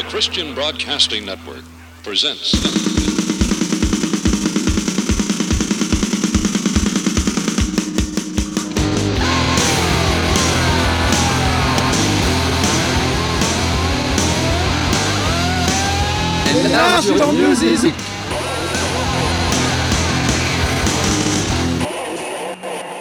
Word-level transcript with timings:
The 0.00 0.08
Christian 0.08 0.54
Broadcasting 0.54 1.26
Network 1.26 1.62
presents. 2.02 2.54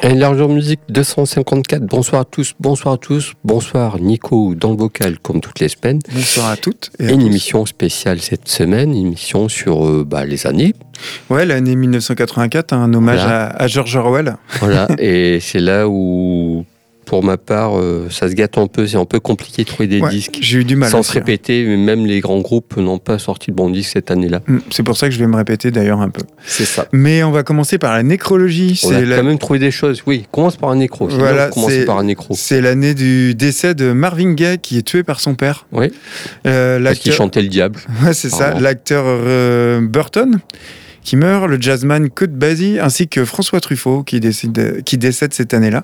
Et 0.01 0.13
largeur 0.15 0.47
musique 0.47 0.79
254, 0.89 1.83
bonsoir 1.85 2.21
à 2.21 2.25
tous, 2.25 2.53
bonsoir 2.59 2.93
à 2.93 2.97
tous, 2.97 3.33
bonsoir 3.43 3.99
Nico 3.99 4.55
dans 4.55 4.71
le 4.71 4.77
vocal 4.77 5.19
comme 5.19 5.41
toutes 5.41 5.59
les 5.59 5.67
semaines. 5.67 5.99
Bonsoir 6.13 6.49
à 6.49 6.55
toutes. 6.57 6.89
Et 6.99 7.07
à 7.07 7.11
une 7.11 7.19
tous. 7.19 7.25
émission 7.27 7.65
spéciale 7.65 8.19
cette 8.21 8.47
semaine, 8.47 8.91
une 8.95 9.07
émission 9.07 9.49
sur 9.49 9.85
euh, 9.85 10.05
bah, 10.07 10.23
les 10.25 10.47
années. 10.47 10.73
Ouais, 11.29 11.45
l'année 11.45 11.75
1984, 11.75 12.71
un 12.73 12.93
hommage 12.93 13.19
Voilà. 13.19 13.47
à, 13.47 13.63
à 13.63 13.67
George 13.67 13.93
Orwell. 13.97 14.37
Voilà, 14.61 14.87
et 14.99 15.39
c'est 15.41 15.59
là 15.59 15.89
où, 15.89 16.63
pour 17.09 17.23
ma 17.23 17.37
part, 17.37 17.75
euh, 17.79 18.07
ça 18.11 18.29
se 18.29 18.35
gâte 18.35 18.59
un 18.59 18.67
peu, 18.67 18.85
c'est 18.85 18.95
un 18.95 19.03
peu 19.05 19.19
compliqué 19.19 19.63
de 19.63 19.67
trouver 19.67 19.87
des 19.87 19.99
Ouais, 19.99 20.11
disques. 20.11 20.37
J'ai 20.41 20.59
eu 20.59 20.63
du 20.63 20.75
mal. 20.75 20.91
Sans 20.91 21.01
se 21.01 21.11
répéter, 21.11 21.65
mais 21.65 21.75
même 21.75 22.05
les 22.05 22.19
grands 22.19 22.39
groupes 22.39 22.77
n'ont 22.77 22.99
pas 22.99 23.17
sorti 23.17 23.49
de 23.49 23.55
bons 23.55 23.71
disques 23.71 23.93
cette 23.93 24.11
année-là. 24.11 24.41
Mm, 24.45 24.59
C'est 24.69 24.83
pour 24.83 24.95
ça 24.95 25.07
que 25.07 25.13
je 25.15 25.17
vais 25.19 25.25
me 25.25 25.35
répéter 25.35 25.71
d'ailleurs 25.71 26.01
un 26.01 26.09
peu. 26.09 26.21
C'est 26.45 26.65
ça. 26.65 26.85
Mais 26.91 27.23
on 27.23 27.31
va 27.31 27.41
commencer 27.41 27.79
par 27.79 27.93
la 27.93 28.03
nécrologie. 28.03 28.79
On 28.85 28.91
a 28.91 29.01
la- 29.01 29.15
quand 29.17 29.23
même 29.23 29.39
trouvé 29.39 29.57
des 29.57 29.71
choses. 29.71 30.03
Oui, 30.05 30.27
commence 30.31 30.55
par 30.57 30.69
un 30.69 30.75
nécro. 30.75 31.07
Voilà, 31.07 31.49
c'est- 31.51 31.85
par 31.85 31.97
un 31.97 32.03
nécro. 32.03 32.35
c'est 32.37 32.61
l'année 32.61 32.93
du 32.93 33.33
décès 33.33 33.73
de 33.73 33.91
Marvin 33.91 34.33
Gaye 34.33 34.59
qui 34.59 34.77
est 34.77 34.83
tué 34.83 35.01
par 35.01 35.19
son 35.19 35.33
père. 35.33 35.65
Oui, 35.71 35.87
Euh, 36.45 36.79
parce 36.83 36.99
qu'il 36.99 37.11
chantait 37.11 37.41
le 37.41 37.47
diable. 37.47 37.79
Ouais, 38.05 38.13
c'est 38.13 38.29
ça. 38.29 38.53
L'acteur 38.59 39.03
euh, 39.07 39.81
Burton 39.81 40.39
qui 41.09 41.15
meurt, 41.15 41.47
le 41.47 41.59
jazzman 41.59 42.07
Code 42.11 42.37
Basie, 42.37 42.77
ainsi 42.79 43.07
que 43.07 43.25
François 43.25 43.59
Truffaut 43.59 44.03
qui 44.03 44.19
décède, 44.19 44.83
qui 44.83 44.99
décède 44.99 45.33
cette 45.33 45.55
année-là. 45.55 45.83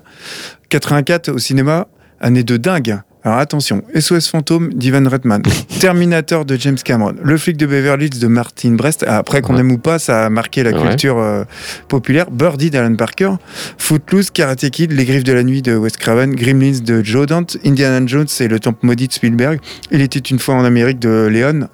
84 0.68 1.30
au 1.30 1.38
cinéma, 1.38 1.88
année 2.20 2.44
de 2.44 2.56
dingue. 2.56 3.00
Alors 3.24 3.38
attention, 3.38 3.82
SOS 3.98 4.28
Fantôme 4.28 4.72
d'Ivan 4.72 5.02
Reitman, 5.08 5.42
Terminator 5.80 6.44
de 6.44 6.54
James 6.54 6.76
Cameron, 6.76 7.14
Le 7.20 7.36
flic 7.36 7.56
de 7.56 7.66
Beverly 7.66 8.06
Hills 8.06 8.20
de 8.20 8.28
Martin 8.28 8.70
Brest, 8.74 9.04
après 9.08 9.42
qu'on 9.42 9.54
Ouais. 9.54 9.60
aime 9.62 9.72
ou 9.72 9.78
pas, 9.78 9.98
ça 9.98 10.26
a 10.26 10.30
marqué 10.30 10.62
la 10.62 10.70
Ouais. 10.70 10.80
culture 10.90 11.18
euh, 11.18 11.42
populaire, 11.88 12.30
Birdie 12.30 12.70
d'Alan 12.70 12.94
Parker, 12.94 13.32
Footloose, 13.78 14.30
Karate 14.30 14.70
Kid, 14.70 14.92
Les 14.92 15.04
Griffes 15.04 15.24
de 15.24 15.32
la 15.32 15.42
Nuit 15.42 15.60
de 15.62 15.74
Wes 15.76 15.96
Craven, 15.96 16.36
Gremlins 16.36 16.78
de 16.84 17.02
Joe 17.02 17.26
Dante, 17.26 17.56
Indiana 17.66 18.06
Jones 18.06 18.28
et 18.38 18.46
Le 18.46 18.60
Temple 18.60 18.86
Maudit 18.86 19.08
de 19.08 19.12
Spielberg, 19.12 19.58
Il 19.90 20.02
était 20.02 20.20
une 20.20 20.38
fois 20.38 20.54
en 20.54 20.64
Amérique 20.64 21.00
de 21.00 21.26
Léon, 21.26 21.68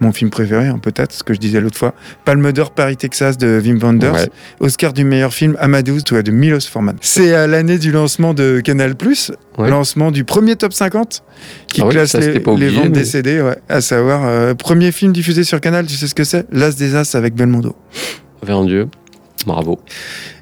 mon 0.00 0.12
film 0.12 0.30
préféré, 0.30 0.66
hein, 0.66 0.78
peut-être, 0.80 1.12
ce 1.12 1.22
que 1.22 1.32
je 1.34 1.38
disais 1.38 1.60
l'autre 1.60 1.78
fois. 1.78 1.94
Palme 2.24 2.52
d'Or 2.52 2.70
Paris, 2.72 2.96
Texas 2.96 3.38
de 3.38 3.60
Wim 3.64 3.78
Wenders. 3.78 4.12
Ouais. 4.12 4.28
Oscar 4.60 4.92
du 4.92 5.04
meilleur 5.04 5.32
film 5.32 5.56
Amadeus 5.58 6.00
toi, 6.02 6.22
de 6.22 6.30
Milos 6.30 6.60
Forman. 6.70 6.96
C'est 7.00 7.34
à 7.34 7.46
l'année 7.46 7.78
du 7.78 7.92
lancement 7.92 8.34
de 8.34 8.60
Canal+, 8.60 8.94
Ouais. 9.58 9.70
lancement 9.70 10.10
du 10.10 10.24
premier 10.24 10.56
top 10.56 10.72
50 10.74 11.22
qui 11.68 11.80
Ah 11.80 11.86
oui, 11.86 11.92
classe 11.92 12.10
ça, 12.10 12.20
les, 12.20 12.38
ventes 12.40 12.58
mais- 12.60 12.88
des 12.90 13.04
CD, 13.04 13.40
ouais. 13.40 13.56
à 13.68 13.80
savoir 13.80 14.26
euh, 14.26 14.54
premier 14.54 14.92
film 14.92 15.12
diffusé 15.12 15.44
sur 15.44 15.60
Canal, 15.60 15.86
tu 15.86 15.94
sais 15.94 16.06
ce 16.08 16.14
que 16.14 16.24
c'est? 16.24 16.46
L'As 16.52 16.76
des 16.76 16.94
As 16.94 17.14
avec 17.14 17.34
Belmondo. 17.34 17.74
Vers 18.42 18.62
Dieu. 18.64 18.88
Bravo. 19.46 19.80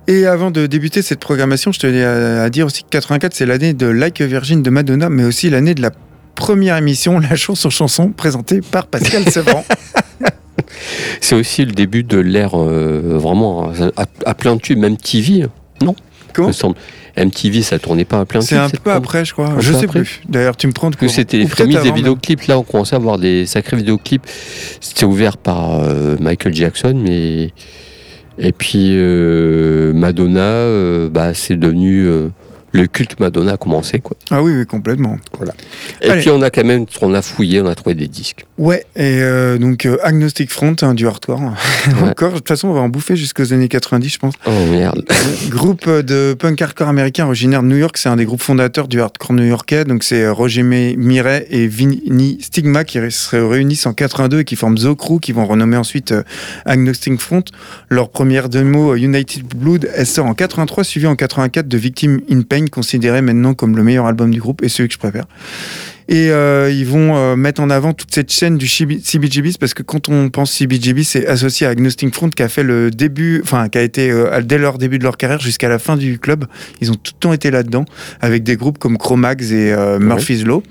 Et 0.06 0.26
avant 0.26 0.50
de 0.50 0.66
débuter 0.66 1.00
cette 1.02 1.20
programmation, 1.20 1.72
je 1.72 1.78
tenais 1.78 2.02
à, 2.04 2.42
à 2.42 2.50
dire 2.50 2.66
aussi 2.66 2.82
que 2.82 2.88
84, 2.90 3.34
c'est 3.34 3.46
l'année 3.46 3.72
de 3.72 3.86
Like 3.86 4.20
a 4.20 4.26
Virgin 4.26 4.62
de 4.62 4.70
Madonna, 4.70 5.08
mais 5.08 5.24
aussi 5.24 5.48
l'année 5.48 5.74
de 5.74 5.80
la 5.82 5.90
première 6.34 6.76
émission, 6.76 7.18
La 7.18 7.36
chanson 7.36 7.70
chanson, 7.70 8.10
présentée 8.10 8.60
par 8.60 8.86
Pascal 8.86 9.28
Sevran. 9.30 9.64
C'est 11.20 11.34
aussi 11.34 11.64
le 11.64 11.72
début 11.72 12.02
de 12.04 12.18
l'ère 12.18 12.52
euh, 12.54 13.16
vraiment 13.18 13.70
à, 13.96 14.04
à 14.26 14.34
plein 14.34 14.56
tube, 14.58 14.78
même 14.78 14.96
TV. 14.96 15.46
Non 15.82 15.94
Comment 16.32 16.48
me 16.48 16.52
semble. 16.52 16.76
MTV, 17.16 17.62
ça 17.62 17.78
tournait 17.78 18.04
pas 18.04 18.20
à 18.20 18.24
plein 18.24 18.40
C'est 18.40 18.56
tube. 18.56 18.58
un 18.58 18.68
cette 18.68 18.80
peu 18.80 18.90
après, 18.90 19.24
je 19.24 19.32
crois. 19.32 19.50
Un 19.50 19.60
je 19.60 19.72
sais 19.72 19.84
après. 19.84 20.00
plus. 20.00 20.20
D'ailleurs, 20.28 20.56
tu 20.56 20.66
me 20.66 20.72
prends 20.72 20.90
de 20.90 20.96
Parce 20.96 21.00
que 21.02 21.06
court. 21.06 21.14
c'était 21.14 21.38
les 21.38 21.46
prémices 21.46 21.74
des 21.74 21.78
avant 21.78 21.86
même. 21.90 21.96
vidéoclips. 21.96 22.46
Là, 22.48 22.58
on 22.58 22.62
commençait 22.64 22.96
à 22.96 22.98
voir 22.98 23.18
des 23.18 23.46
sacrés 23.46 23.76
vidéoclips. 23.76 24.26
C'était 24.80 25.04
ouvert 25.04 25.36
par 25.36 25.80
euh, 25.80 26.16
Michael 26.20 26.54
Jackson, 26.54 26.94
mais. 27.00 27.52
Et 28.36 28.50
puis 28.50 28.94
euh, 28.96 29.92
Madonna, 29.92 30.40
euh, 30.40 31.08
bah, 31.08 31.34
c'est 31.34 31.56
devenu. 31.56 32.08
Le 32.74 32.86
culte 32.88 33.20
Madonna 33.20 33.52
a 33.52 33.56
commencé, 33.56 34.00
quoi. 34.00 34.16
Ah 34.30 34.42
oui, 34.42 34.52
oui, 34.56 34.66
complètement. 34.66 35.16
Et 36.02 36.10
Allez. 36.10 36.20
puis 36.20 36.30
on 36.30 36.42
a 36.42 36.50
quand 36.50 36.64
même, 36.64 36.86
on 37.00 37.14
a 37.14 37.22
fouillé, 37.22 37.60
on 37.60 37.66
a 37.66 37.74
trouvé 37.74 37.94
des 37.94 38.08
disques. 38.08 38.44
Ouais, 38.58 38.84
et 38.96 39.20
euh, 39.22 39.58
donc 39.58 39.86
euh, 39.86 39.96
Agnostic 40.02 40.50
Front, 40.50 40.74
hein, 40.82 40.94
du 40.94 41.06
hardcore. 41.06 41.40
Encore, 42.02 42.30
de 42.32 42.36
toute 42.38 42.48
façon, 42.48 42.68
on 42.68 42.72
va 42.74 42.80
en 42.80 42.88
bouffer 42.88 43.16
jusqu'aux 43.16 43.52
années 43.52 43.68
90, 43.68 44.08
je 44.12 44.18
pense. 44.18 44.34
Oh 44.46 44.50
merde. 44.70 45.04
groupe 45.48 45.84
euh, 45.86 46.02
de 46.02 46.34
punk 46.34 46.60
hardcore 46.60 46.88
américain 46.88 47.26
originaire 47.26 47.62
de 47.62 47.68
New 47.68 47.76
York, 47.76 47.96
c'est 47.96 48.08
un 48.08 48.16
des 48.16 48.24
groupes 48.24 48.42
fondateurs 48.42 48.88
du 48.88 49.00
hardcore 49.00 49.32
new-yorkais. 49.34 49.84
Donc 49.84 50.02
c'est 50.04 50.28
Roger 50.28 50.62
Mi- 50.64 50.96
Miret 50.96 51.46
et 51.50 51.66
Vinny 51.68 52.38
Stigma 52.40 52.84
qui 52.84 52.98
se 53.10 53.36
réunissent 53.36 53.86
en 53.86 53.92
82 53.94 54.40
et 54.40 54.44
qui 54.44 54.56
forment 54.56 54.78
The 54.78 54.94
Crew, 54.94 55.18
qui 55.20 55.32
vont 55.32 55.46
renommer 55.46 55.76
ensuite 55.76 56.12
euh, 56.12 56.22
Agnostic 56.64 57.20
Front. 57.20 57.44
Leur 57.88 58.10
première 58.10 58.48
démo, 58.48 58.92
euh, 58.92 58.96
United 58.96 59.44
Blood, 59.54 59.88
elle 59.94 60.06
sort 60.06 60.26
en 60.26 60.34
83, 60.34 60.84
suivie 60.84 61.06
en 61.06 61.16
84 61.16 61.68
de 61.68 61.76
Victim 61.78 62.20
in 62.30 62.42
Pain, 62.42 62.63
considéré 62.68 63.20
maintenant 63.22 63.54
comme 63.54 63.76
le 63.76 63.82
meilleur 63.82 64.06
album 64.06 64.30
du 64.30 64.40
groupe 64.40 64.62
et 64.62 64.68
celui 64.68 64.88
que 64.88 64.94
je 64.94 64.98
préfère. 64.98 65.26
Et 66.08 66.30
euh, 66.30 66.70
ils 66.70 66.84
vont 66.84 67.16
euh, 67.16 67.34
mettre 67.34 67.62
en 67.62 67.70
avant 67.70 67.94
toute 67.94 68.14
cette 68.14 68.30
chaîne 68.30 68.58
du 68.58 68.68
CB 68.68 69.00
CBGBs 69.02 69.56
parce 69.58 69.72
que 69.72 69.82
quand 69.82 70.10
on 70.10 70.28
pense 70.28 70.52
CBGB, 70.52 71.02
c'est 71.02 71.26
associé 71.26 71.66
à 71.66 71.70
Agnostic 71.70 72.14
Front 72.14 72.28
qui 72.28 72.42
a 72.42 72.48
fait 72.48 72.62
le 72.62 72.90
début, 72.90 73.40
enfin 73.42 73.68
qui 73.70 73.78
a 73.78 73.82
été 73.82 74.10
euh, 74.10 74.42
dès 74.42 74.58
leur 74.58 74.76
début 74.76 74.98
de 74.98 75.04
leur 75.04 75.16
carrière 75.16 75.40
jusqu'à 75.40 75.68
la 75.68 75.78
fin 75.78 75.96
du 75.96 76.18
club. 76.18 76.44
Ils 76.82 76.90
ont 76.90 76.94
tout 76.94 77.12
le 77.14 77.20
temps 77.20 77.32
été 77.32 77.50
là-dedans 77.50 77.86
avec 78.20 78.42
des 78.42 78.56
groupes 78.56 78.78
comme 78.78 78.98
Chromax 78.98 79.50
et 79.50 79.74
Murphy's 79.98 80.44
Law, 80.44 80.62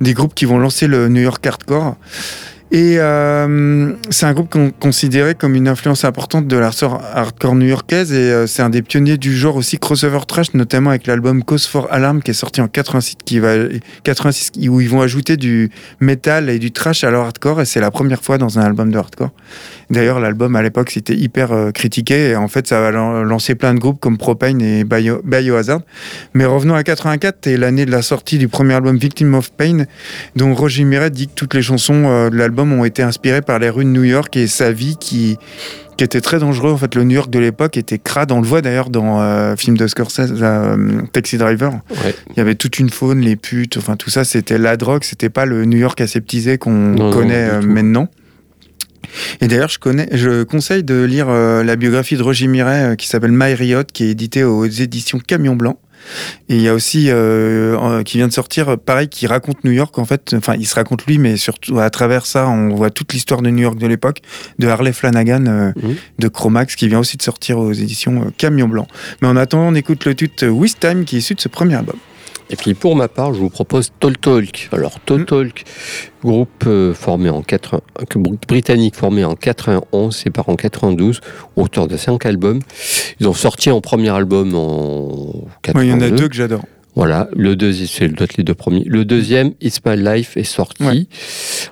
des 0.00 0.14
groupes 0.14 0.34
qui 0.34 0.46
vont 0.46 0.58
lancer 0.58 0.86
le 0.86 1.08
New 1.08 1.20
York 1.20 1.46
Hardcore. 1.46 1.96
Et 2.72 2.96
euh, 2.98 3.92
c'est 4.10 4.26
un 4.26 4.32
groupe 4.32 4.50
qu'on 4.50 4.70
considérait 4.70 5.34
comme 5.36 5.54
une 5.54 5.68
influence 5.68 6.04
importante 6.04 6.48
de 6.48 6.56
la 6.56 6.70
ressort 6.70 7.00
hardcore 7.14 7.54
new-yorkaise 7.54 8.12
et 8.12 8.16
euh, 8.16 8.46
c'est 8.48 8.62
un 8.62 8.70
des 8.70 8.82
pionniers 8.82 9.16
du 9.16 9.36
genre 9.36 9.54
aussi 9.56 9.78
crossover 9.78 10.20
trash, 10.26 10.54
notamment 10.54 10.90
avec 10.90 11.06
l'album 11.06 11.44
Cause 11.44 11.66
for 11.66 11.86
Alarm 11.92 12.20
qui 12.22 12.32
est 12.32 12.34
sorti 12.34 12.60
en 12.60 12.66
86, 12.66 13.16
qui 13.24 13.38
va, 13.38 13.52
86 14.02 14.50
où 14.68 14.80
ils 14.80 14.88
vont 14.88 15.02
ajouter 15.02 15.36
du 15.36 15.70
metal 16.00 16.48
et 16.50 16.58
du 16.58 16.72
trash 16.72 17.04
à 17.04 17.10
leur 17.12 17.26
hardcore 17.26 17.60
et 17.60 17.64
c'est 17.64 17.80
la 17.80 17.92
première 17.92 18.22
fois 18.24 18.38
dans 18.38 18.58
un 18.58 18.62
album 18.62 18.90
de 18.90 18.98
hardcore. 18.98 19.30
D'ailleurs, 19.90 20.18
l'album 20.18 20.56
à 20.56 20.62
l'époque 20.62 20.90
c'était 20.90 21.14
hyper 21.14 21.52
euh, 21.52 21.70
critiqué 21.70 22.30
et 22.30 22.36
en 22.36 22.48
fait 22.48 22.66
ça 22.66 22.80
va 22.80 22.90
lan- 22.90 23.22
lancer 23.22 23.54
plein 23.54 23.74
de 23.74 23.78
groupes 23.78 24.00
comme 24.00 24.16
Propane 24.18 24.60
et 24.62 24.82
Bio- 24.84 25.20
Biohazard. 25.22 25.82
Mais 26.32 26.46
revenons 26.46 26.74
à 26.74 26.82
84, 26.82 27.36
c'est 27.44 27.56
l'année 27.56 27.84
de 27.86 27.92
la 27.92 28.02
sortie 28.02 28.38
du 28.38 28.48
premier 28.48 28.74
album 28.74 28.96
Victim 28.96 29.34
of 29.34 29.52
Pain 29.52 29.84
dont 30.34 30.54
Roger 30.54 30.82
Miret 30.84 31.10
dit 31.10 31.28
que 31.28 31.34
toutes 31.34 31.54
les 31.54 31.62
chansons 31.62 32.30
de 32.30 32.34
l'album 32.36 32.53
ont 32.62 32.84
été 32.84 33.02
inspirées 33.02 33.42
par 33.42 33.58
les 33.58 33.70
rues 33.70 33.84
de 33.84 33.90
New 33.90 34.04
York 34.04 34.36
et 34.36 34.46
sa 34.46 34.72
vie 34.72 34.96
qui, 34.98 35.38
qui 35.96 36.04
était 36.04 36.20
très 36.20 36.38
dangereux. 36.38 36.72
En 36.72 36.76
fait, 36.76 36.94
le 36.94 37.04
New 37.04 37.14
York 37.14 37.30
de 37.30 37.38
l'époque 37.38 37.76
était 37.76 37.98
crade. 37.98 38.32
On 38.32 38.40
le 38.40 38.46
voit 38.46 38.62
d'ailleurs 38.62 38.90
dans 38.90 39.20
euh, 39.20 39.50
le 39.50 39.56
film 39.56 39.76
de 39.76 39.86
Scorsese, 39.86 40.32
euh, 40.40 41.02
Taxi 41.12 41.36
Driver. 41.36 41.72
Ouais. 41.72 42.14
Il 42.30 42.36
y 42.38 42.40
avait 42.40 42.54
toute 42.54 42.78
une 42.78 42.90
faune, 42.90 43.20
les 43.20 43.36
putes, 43.36 43.76
enfin 43.76 43.96
tout 43.96 44.10
ça, 44.10 44.24
c'était 44.24 44.58
la 44.58 44.76
drogue, 44.76 45.04
c'était 45.04 45.30
pas 45.30 45.46
le 45.46 45.64
New 45.64 45.78
York 45.78 46.00
aseptisé 46.00 46.58
qu'on 46.58 46.72
non, 46.72 47.12
connaît 47.12 47.48
euh, 47.50 47.60
maintenant. 47.62 48.08
Et 49.40 49.48
d'ailleurs, 49.48 49.68
je, 49.68 49.78
connais, 49.78 50.08
je 50.12 50.42
conseille 50.42 50.82
de 50.82 51.02
lire 51.02 51.26
euh, 51.28 51.62
la 51.62 51.76
biographie 51.76 52.16
de 52.16 52.22
Roger 52.22 52.46
Miret 52.46 52.82
euh, 52.82 52.94
qui 52.94 53.06
s'appelle 53.06 53.32
My 53.32 53.54
Riot, 53.54 53.84
qui 53.92 54.04
est 54.04 54.10
éditée 54.10 54.44
aux 54.44 54.64
éditions 54.64 55.18
Camion 55.18 55.56
Blanc. 55.56 55.78
Et 56.48 56.56
il 56.56 56.60
y 56.60 56.68
a 56.68 56.74
aussi, 56.74 57.06
euh, 57.08 58.02
qui 58.02 58.18
vient 58.18 58.28
de 58.28 58.32
sortir, 58.32 58.78
pareil, 58.78 59.08
qui 59.08 59.26
raconte 59.26 59.64
New 59.64 59.70
York, 59.72 59.98
en 59.98 60.04
fait. 60.04 60.34
Enfin, 60.36 60.54
il 60.58 60.66
se 60.66 60.74
raconte 60.74 61.06
lui, 61.06 61.18
mais 61.18 61.36
surtout 61.36 61.78
à 61.78 61.90
travers 61.90 62.26
ça, 62.26 62.48
on 62.48 62.74
voit 62.74 62.90
toute 62.90 63.12
l'histoire 63.12 63.42
de 63.42 63.50
New 63.50 63.62
York 63.62 63.78
de 63.78 63.86
l'époque, 63.86 64.18
de 64.58 64.66
Harley 64.68 64.92
Flanagan, 64.92 65.46
euh, 65.46 65.72
Mhm. 65.76 65.96
de 66.18 66.28
Chromax, 66.28 66.76
qui 66.76 66.88
vient 66.88 66.98
aussi 67.00 67.16
de 67.16 67.22
sortir 67.22 67.58
aux 67.58 67.72
éditions 67.72 68.22
euh, 68.22 68.30
Camion 68.36 68.68
Blanc. 68.68 68.86
Mais 69.22 69.28
en 69.28 69.36
attendant, 69.36 69.68
on 69.68 69.74
écoute 69.74 70.04
le 70.04 70.14
euh, 70.42 70.48
With 70.48 70.78
Time, 70.80 71.04
qui 71.04 71.16
est 71.16 71.18
issu 71.20 71.34
de 71.34 71.40
ce 71.40 71.48
premier 71.48 71.74
album. 71.74 71.96
Et 72.50 72.56
puis 72.56 72.74
pour 72.74 72.94
ma 72.94 73.08
part, 73.08 73.32
je 73.34 73.38
vous 73.40 73.48
propose 73.50 73.90
Tall 74.00 74.16
Talk. 74.18 74.68
Alors 74.72 75.00
Tall. 75.00 75.24
Talk, 75.24 75.64
groupe 76.22 76.64
euh, 76.66 76.92
formé 76.94 77.30
en 77.30 77.42
80, 77.42 77.80
que- 78.08 78.18
britannique 78.18 78.96
formé 78.96 79.24
en 79.24 79.34
91, 79.34 80.14
séparé 80.14 80.52
en 80.52 80.56
92, 80.56 81.20
auteur 81.56 81.86
de 81.88 81.96
5 81.96 82.24
albums. 82.26 82.60
Ils 83.20 83.28
ont 83.28 83.34
sorti 83.34 83.70
en 83.70 83.80
premier 83.80 84.10
album 84.10 84.54
en 84.54 85.46
82. 85.62 85.78
Ouais, 85.78 85.86
il 85.86 85.90
y 85.90 85.92
en 85.94 86.00
a 86.00 86.10
deux 86.16 86.28
que 86.28 86.34
j'adore. 86.34 86.62
Voilà, 86.96 87.28
le 87.34 87.56
deuxième, 87.56 88.14
c'est 88.16 88.36
les 88.38 88.44
deux 88.44 88.54
premiers. 88.54 88.84
Le 88.86 89.04
deuxième, 89.04 89.54
It's 89.60 89.80
My 89.84 89.96
Life, 89.96 90.36
est 90.36 90.44
sorti 90.44 90.84
Ouais. 90.84 91.06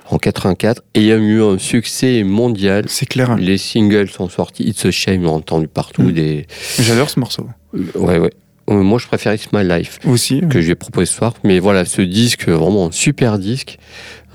en 0.09 0.17
84 0.17 0.81
et 0.95 0.99
il 0.99 1.05
y 1.05 1.11
a 1.13 1.15
eu 1.15 1.41
un 1.41 1.57
succès 1.57 2.23
mondial. 2.23 2.85
C'est 2.89 3.05
clair. 3.05 3.37
Les 3.37 3.57
singles 3.57 4.09
sont 4.09 4.27
sortis. 4.27 4.63
It's 4.67 4.83
a 4.85 4.91
Shame, 4.91 5.25
on 5.25 5.29
a 5.35 5.37
entendu 5.37 5.69
partout 5.69 6.01
Mm. 6.01 6.11
des. 6.11 6.47
J'adore 6.77 7.09
ce 7.09 7.21
morceau. 7.21 7.47
Ouais, 7.95 8.17
ouais. 8.19 8.33
Euh, 8.69 8.81
Moi, 8.81 8.97
je 8.99 9.07
préfère 9.07 9.33
It's 9.33 9.51
My 9.51 9.63
Life 9.63 9.99
Aussi. 10.07 10.41
que 10.49 10.61
je 10.61 10.67
vais 10.67 10.75
proposer 10.75 11.05
ce 11.05 11.13
soir. 11.15 11.33
Mais 11.43 11.59
voilà, 11.59 11.85
ce 11.85 12.01
disque, 12.01 12.47
vraiment 12.47 12.87
un 12.87 12.91
super 12.91 13.37
disque, 13.39 13.77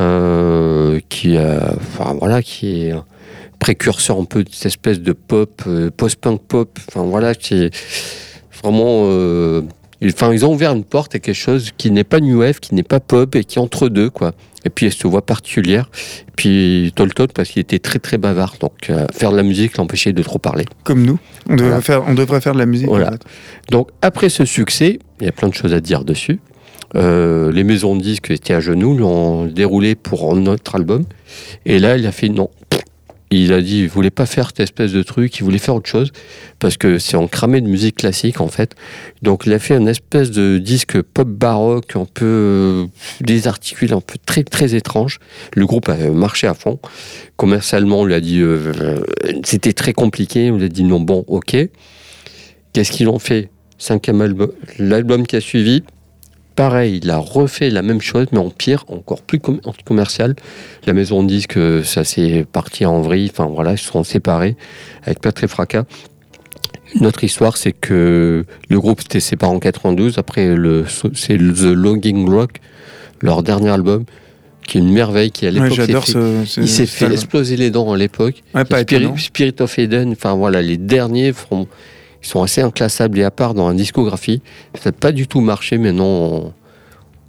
euh, 0.00 1.00
qui, 1.08 1.36
euh, 1.36 1.60
enfin 1.76 2.14
voilà, 2.18 2.42
qui 2.42 2.82
est 2.88 2.94
précurseur 3.58 4.18
un 4.18 4.24
peu 4.24 4.44
de 4.44 4.50
cette 4.52 4.66
espèce 4.66 5.00
de 5.00 5.12
pop, 5.12 5.62
euh, 5.66 5.90
post-punk 5.90 6.42
pop. 6.46 6.78
Enfin 6.88 7.02
voilà, 7.04 7.34
qui 7.34 7.54
est 7.64 7.74
vraiment. 8.62 9.04
Ils- 10.00 10.12
Enfin, 10.12 10.32
ils 10.32 10.44
ont 10.46 10.52
ouvert 10.52 10.72
une 10.72 10.84
porte 10.84 11.14
à 11.14 11.18
quelque 11.18 11.34
chose 11.34 11.70
qui 11.76 11.90
n'est 11.90 12.04
pas 12.04 12.20
new 12.20 12.38
wave, 12.40 12.60
qui 12.60 12.74
n'est 12.74 12.82
pas 12.82 13.00
pop 13.00 13.34
et 13.36 13.44
qui 13.44 13.58
est 13.58 13.60
entre 13.60 13.88
deux, 13.88 14.10
quoi. 14.10 14.32
Et 14.64 14.70
puis, 14.70 14.86
il 14.86 14.92
se 14.92 15.06
voit 15.06 15.24
particulière. 15.24 15.88
Et 16.28 16.32
puis, 16.36 16.92
Tolton, 16.96 17.28
parce 17.32 17.48
qu'il 17.50 17.60
était 17.60 17.78
très, 17.78 17.98
très 18.00 18.18
bavard. 18.18 18.56
Donc, 18.60 18.90
euh, 18.90 19.06
faire 19.12 19.30
de 19.30 19.36
la 19.36 19.42
musique 19.44 19.76
l'empêchait 19.76 20.12
de 20.12 20.22
trop 20.22 20.38
parler. 20.38 20.64
Comme 20.84 21.04
nous. 21.04 21.18
On 21.48 21.54
devrait, 21.54 21.68
Voilà. 21.68 21.82
faire, 21.82 22.02
on 22.08 22.14
devrait 22.14 22.40
faire 22.40 22.54
de 22.54 22.58
la 22.58 22.66
musique. 22.66 22.88
Voilà. 22.88 23.08
en 23.08 23.12
fait. 23.12 23.22
Donc, 23.70 23.88
après 24.02 24.28
ce 24.28 24.44
succès, 24.44 24.98
il 25.20 25.26
y 25.26 25.28
a 25.28 25.32
plein 25.32 25.48
de 25.48 25.54
choses 25.54 25.72
à 25.72 25.80
dire 25.80 26.04
dessus. 26.04 26.40
Euh, 26.96 27.52
les 27.52 27.64
maisons 27.64 27.94
de 27.96 28.00
disques 28.02 28.30
étaient 28.30 28.54
à 28.54 28.60
genoux, 28.60 28.94
lui 28.96 29.02
ont 29.04 29.44
déroulé 29.46 29.94
pour 29.94 30.32
un 30.34 30.46
autre 30.46 30.74
album. 30.74 31.04
Et 31.66 31.78
là, 31.78 31.96
il 31.96 32.06
a 32.06 32.12
fait 32.12 32.28
non. 32.28 32.50
Il 33.30 33.52
a 33.52 33.60
dit, 33.60 33.80
il 33.80 33.88
voulait 33.88 34.10
pas 34.10 34.24
faire 34.24 34.48
cette 34.48 34.60
espèce 34.60 34.92
de 34.92 35.02
truc, 35.02 35.38
il 35.38 35.44
voulait 35.44 35.58
faire 35.58 35.74
autre 35.74 35.88
chose, 35.88 36.12
parce 36.58 36.78
que 36.78 36.98
c'est 36.98 37.16
en 37.16 37.28
cramé 37.28 37.60
de 37.60 37.68
musique 37.68 37.96
classique, 37.96 38.40
en 38.40 38.48
fait. 38.48 38.74
Donc, 39.20 39.44
il 39.44 39.52
a 39.52 39.58
fait 39.58 39.74
un 39.74 39.86
espèce 39.86 40.30
de 40.30 40.56
disque 40.56 41.02
pop 41.02 41.28
baroque, 41.28 41.94
un 41.94 42.06
peu 42.06 42.24
euh, 42.24 42.86
désarticulé, 43.20 43.92
un 43.92 44.00
peu 44.00 44.16
très, 44.24 44.44
très 44.44 44.74
étrange. 44.74 45.18
Le 45.54 45.66
groupe 45.66 45.90
a 45.90 45.96
marché 46.10 46.46
à 46.46 46.54
fond. 46.54 46.78
Commercialement, 47.36 48.00
on 48.00 48.04
lui 48.06 48.14
a 48.14 48.20
dit, 48.20 48.40
euh, 48.40 48.72
euh, 48.80 49.02
c'était 49.44 49.74
très 49.74 49.92
compliqué, 49.92 50.50
on 50.50 50.56
lui 50.56 50.64
a 50.64 50.68
dit 50.68 50.84
non, 50.84 51.00
bon, 51.00 51.24
ok. 51.26 51.56
Qu'est-ce 52.72 52.92
qu'ils 52.92 53.08
ont 53.08 53.18
fait? 53.18 53.50
Cinquième 53.76 54.22
album, 54.22 54.50
l'album 54.78 55.26
qui 55.26 55.36
a 55.36 55.40
suivi, 55.40 55.84
pareil, 56.58 56.98
il 57.04 57.08
a 57.10 57.18
refait 57.18 57.70
la 57.70 57.82
même 57.82 58.00
chose, 58.00 58.26
mais 58.32 58.38
en 58.38 58.50
pire, 58.50 58.84
encore 58.88 59.22
plus 59.22 59.38
com- 59.38 59.60
commercial. 59.84 60.34
La 60.86 60.92
maison 60.92 61.22
de 61.22 61.28
disques, 61.28 61.56
euh, 61.56 61.84
ça 61.84 62.02
s'est 62.02 62.44
parti 62.50 62.84
en 62.84 63.00
vrille, 63.00 63.30
enfin 63.32 63.46
voilà, 63.46 63.72
ils 63.72 63.78
se 63.78 63.84
sont 63.90 64.02
séparés 64.02 64.56
avec 65.04 65.20
pas 65.20 65.30
très 65.30 65.46
fracas. 65.46 65.84
Une 66.96 67.06
autre 67.06 67.22
histoire, 67.22 67.56
c'est 67.56 67.70
que 67.72 68.44
le 68.68 68.80
groupe 68.80 69.02
s'était 69.02 69.20
séparé 69.20 69.52
en 69.54 69.60
92, 69.60 70.18
après 70.18 70.56
c'est 71.14 71.36
The 71.38 71.62
Logging 71.62 72.28
Rock, 72.28 72.58
leur 73.20 73.44
dernier 73.44 73.68
album, 73.70 74.04
qui 74.66 74.78
est 74.78 74.80
une 74.80 74.92
merveille, 74.92 75.30
qui 75.30 75.46
à 75.46 75.50
Ouais, 75.50 75.68
l'époque 75.68 76.06
ce, 76.06 76.44
ce- 76.44 76.60
il 76.60 76.68
s'est 76.68 76.86
fait 76.86 77.04
album. 77.04 77.14
exploser 77.18 77.56
les 77.56 77.70
dents 77.70 77.92
à 77.92 77.96
l'époque. 77.96 78.42
Ouais, 78.54 78.64
Spirit. 78.82 79.10
Spirit 79.16 79.54
of 79.60 79.78
Eden, 79.78 80.10
enfin 80.12 80.34
voilà, 80.34 80.60
les 80.60 80.76
derniers 80.76 81.32
feront- 81.32 81.68
ils 82.22 82.26
sont 82.26 82.42
assez 82.42 82.60
inclassables 82.60 83.18
et 83.18 83.24
à 83.24 83.30
part 83.30 83.54
dans 83.54 83.68
la 83.68 83.74
discographie. 83.74 84.42
Ça 84.74 84.90
n'a 84.90 84.92
pas 84.92 85.12
du 85.12 85.26
tout 85.26 85.40
marché 85.40 85.78
maintenant. 85.78 86.04
On, 86.04 86.52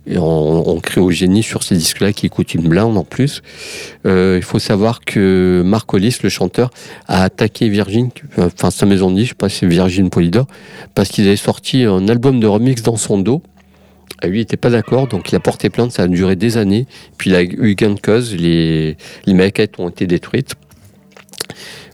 et 0.09 0.18
on, 0.18 0.69
on 0.69 0.80
crée 0.80 1.01
au 1.01 1.12
génie 1.12 1.44
sur 1.44 1.62
ces 1.62 1.75
disques-là 1.75 2.13
qui 2.13 2.30
coûtent 2.30 2.56
une 2.56 2.68
blinde 2.68 2.97
en 2.97 3.03
plus. 3.03 3.41
Euh, 4.06 4.38
il 4.38 4.44
faut 4.44 4.59
savoir 4.59 5.01
que 5.01 5.62
Marc 5.63 5.94
Hollis, 5.94 6.18
le 6.24 6.30
chanteur, 6.30 6.71
a 7.07 7.24
attaqué 7.24 7.69
Virgin, 7.69 8.09
enfin 8.38 8.71
sa 8.71 8.86
maison 8.86 9.12
de 9.12 9.18
disques, 9.18 9.25
je 9.25 9.30
sais 9.31 9.36
pas 9.36 9.50
si 9.50 9.59
c'est 9.59 9.68
Virgin 9.68 10.09
Polydor, 10.09 10.47
parce 10.95 11.09
qu'ils 11.09 11.27
avaient 11.27 11.35
sorti 11.35 11.83
un 11.83 12.07
album 12.07 12.39
de 12.39 12.47
remix 12.47 12.81
dans 12.81 12.97
son 12.97 13.19
dos. 13.19 13.44
Et 14.24 14.27
lui, 14.27 14.39
il 14.39 14.42
n'était 14.42 14.57
pas 14.57 14.71
d'accord, 14.71 15.07
donc 15.07 15.31
il 15.31 15.35
a 15.35 15.39
porté 15.39 15.69
plainte, 15.69 15.92
ça 15.92 16.03
a 16.03 16.07
duré 16.07 16.35
des 16.35 16.57
années. 16.57 16.88
Puis 17.18 17.30
il 17.30 17.35
a 17.35 17.44
eu 17.44 17.75
cause, 18.01 18.35
les 18.35 18.97
maquettes 19.27 19.80
ont 19.80 19.89
été 19.89 20.07
détruites. 20.07 20.56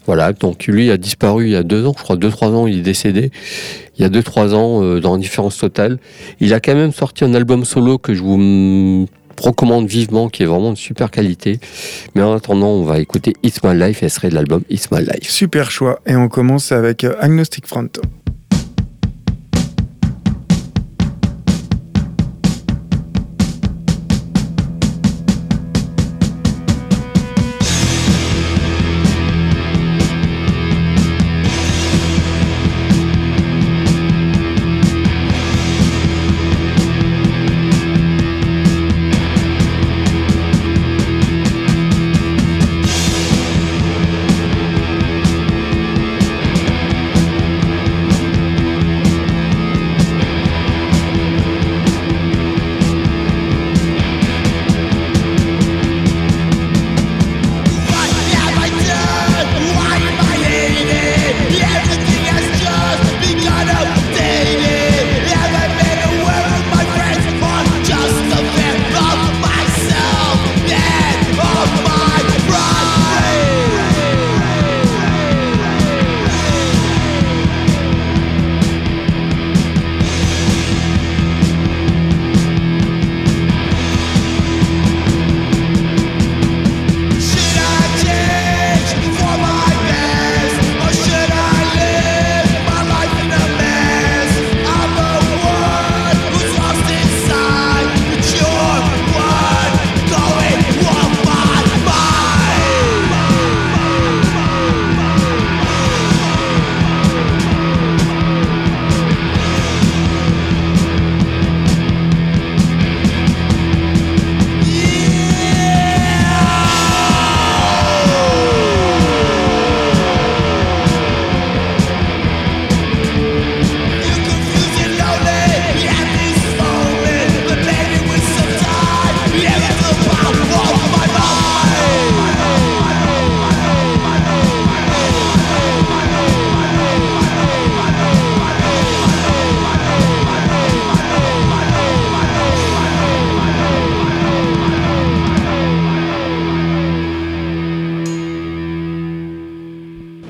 Voilà, 0.06 0.34
donc 0.34 0.68
lui 0.68 0.92
a 0.92 0.98
disparu 0.98 1.46
il 1.46 1.52
y 1.52 1.56
a 1.56 1.64
deux 1.64 1.86
ans, 1.86 1.94
je 1.98 2.04
crois 2.04 2.16
deux, 2.16 2.30
trois 2.30 2.50
ans, 2.50 2.68
il 2.68 2.80
est 2.80 2.82
décédé. 2.82 3.32
Il 3.98 4.02
y 4.02 4.06
a 4.06 4.10
deux, 4.10 4.24
trois 4.24 4.54
ans, 4.54 4.84
euh, 4.84 5.00
dans 5.00 5.14
Indifférence 5.16 5.58
totale. 5.58 5.98
Il 6.40 6.54
a 6.54 6.60
quand 6.60 6.76
même 6.76 6.92
sorti 6.92 7.24
un 7.24 7.34
album 7.34 7.66
solo 7.66 7.98
que 7.98 8.14
je 8.14 8.22
vous 8.22 8.38
mm, 8.38 9.08
recommande 9.42 9.88
vivement, 9.88 10.30
qui 10.30 10.44
est 10.44 10.46
vraiment 10.46 10.72
de 10.72 10.78
super 10.78 11.12
qualité. 11.12 11.60
Mais 12.14 12.22
en 12.22 12.34
attendant, 12.34 12.68
on 12.68 12.84
va 12.84 13.00
écouter 13.00 13.34
It's 13.44 13.64
My 13.64 13.74
Life, 13.74 14.04
et 14.04 14.10
ce 14.10 14.16
serait 14.16 14.30
de 14.30 14.36
l'album 14.36 14.62
It's 14.70 14.92
My 14.92 15.00
Life. 15.00 15.30
Super 15.30 15.72
choix. 15.72 16.00
Et 16.06 16.16
on 16.16 16.28
commence 16.28 16.72
avec 16.72 17.04
euh, 17.04 17.16
Agnostic 17.20 17.66
Front. 17.66 17.90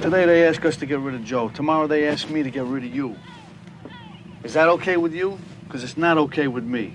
Today 0.06 0.28
they 0.28 0.48
ask 0.48 0.64
us 0.66 0.78
to 0.78 0.86
get 0.86 1.00
rid 1.00 1.16
of 1.16 1.24
Joe. 1.24 1.50
Tomorrow 1.50 1.88
they 1.88 2.08
ask 2.08 2.30
me 2.30 2.44
to 2.44 2.52
get 2.52 2.66
rid 2.66 2.84
of 2.84 2.94
you. 2.94 3.16
Is 4.44 4.54
that 4.54 4.70
okay 4.70 4.98
with 4.98 5.16
you? 5.16 5.40
Because 5.64 5.84
it's 5.84 5.98
not 5.98 6.20
okay 6.20 6.48
with 6.48 6.64
me. 6.64 6.94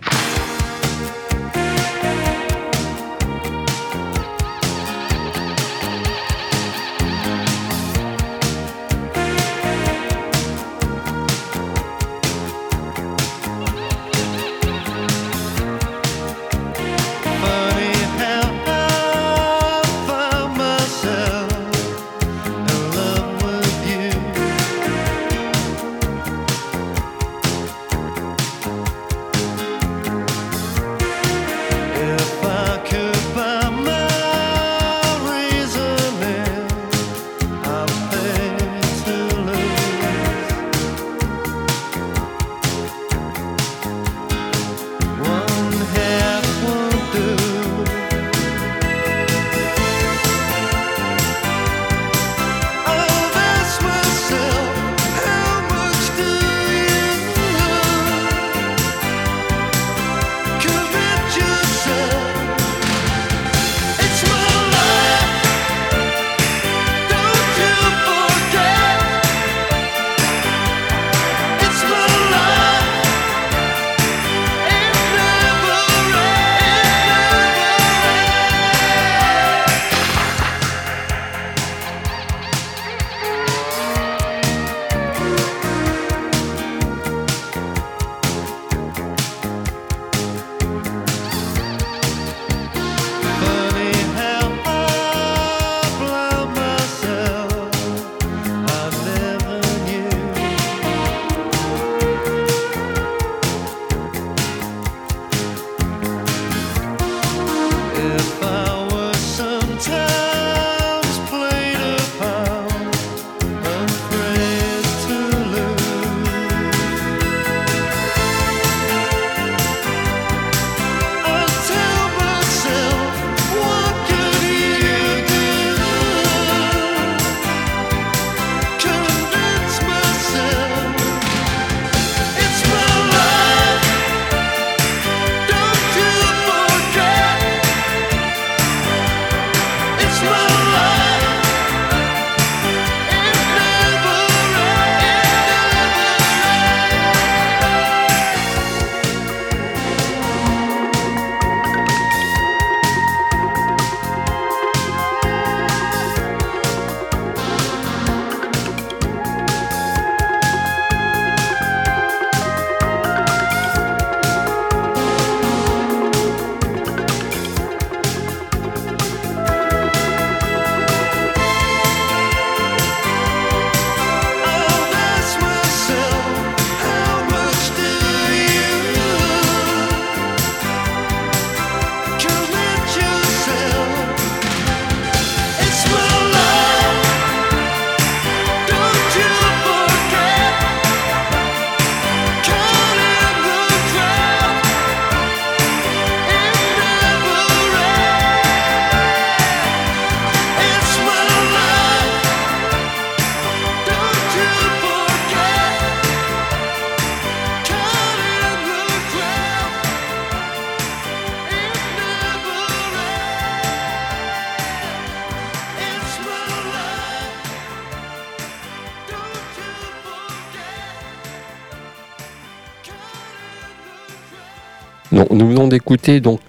Nous 225.31 225.49
venons 225.49 225.69
d'écouter 225.69 226.21
donc 226.21 226.41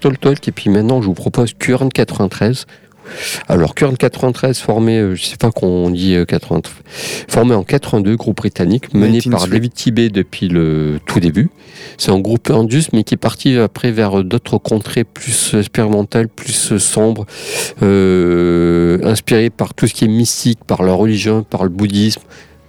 et 0.46 0.52
puis 0.52 0.70
maintenant 0.70 1.00
je 1.00 1.06
vous 1.06 1.14
propose 1.14 1.52
Current 1.54 1.88
93. 1.88 2.66
Alors 3.48 3.74
Current 3.74 3.96
93 3.96 4.58
formé, 4.58 4.98
euh, 4.98 5.14
je 5.14 5.24
sais 5.24 5.36
pas 5.36 5.50
qu'on 5.50 5.90
dit 5.90 6.14
euh, 6.14 6.24
80, 6.24 6.60
formé 7.28 7.54
en 7.54 7.64
82, 7.64 8.16
groupe 8.16 8.36
britannique, 8.36 8.94
mené 8.94 9.18
19 9.18 9.38
par 9.38 9.48
David 9.48 9.74
Tibet 9.74 10.08
depuis 10.08 10.48
le 10.48 11.00
tout 11.06 11.18
début. 11.18 11.50
C'est 11.98 12.12
un 12.12 12.20
groupe 12.20 12.50
indus 12.50 12.84
mais 12.92 13.02
qui 13.02 13.14
est 13.14 13.18
parti 13.18 13.56
après 13.58 13.90
vers 13.90 14.22
d'autres 14.22 14.58
contrées 14.58 15.04
plus 15.04 15.54
expérimentales, 15.54 16.28
plus 16.28 16.78
sombres, 16.78 17.26
euh, 17.82 18.98
inspiré 19.02 19.50
par 19.50 19.74
tout 19.74 19.86
ce 19.86 19.94
qui 19.94 20.04
est 20.04 20.08
mystique, 20.08 20.60
par 20.64 20.82
la 20.82 20.92
religion, 20.92 21.42
par 21.42 21.64
le 21.64 21.70
bouddhisme, 21.70 22.22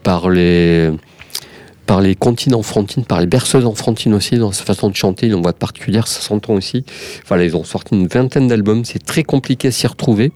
par 0.03 0.29
les 0.29 0.91
par 1.85 2.01
les 2.01 2.15
contines 2.15 2.55
enfantines, 2.55 3.05
par 3.05 3.19
les 3.19 3.27
berceuses 3.27 3.65
enfantines 3.65 4.13
aussi, 4.13 4.37
dans 4.37 4.51
sa 4.51 4.63
façon 4.63 4.89
de 4.89 4.95
chanter, 4.95 5.27
une 5.27 5.41
voix 5.41 5.53
particulière, 5.53 6.07
ça 6.07 6.21
s'entend 6.21 6.53
aussi. 6.53 6.85
Ils 7.31 7.55
ont 7.57 7.63
sorti 7.63 7.95
une 7.95 8.07
vingtaine 8.07 8.47
d'albums, 8.47 8.85
c'est 8.85 9.03
très 9.03 9.23
compliqué 9.23 9.67
à 9.69 9.71
s'y 9.71 9.87
retrouver. 9.87 10.31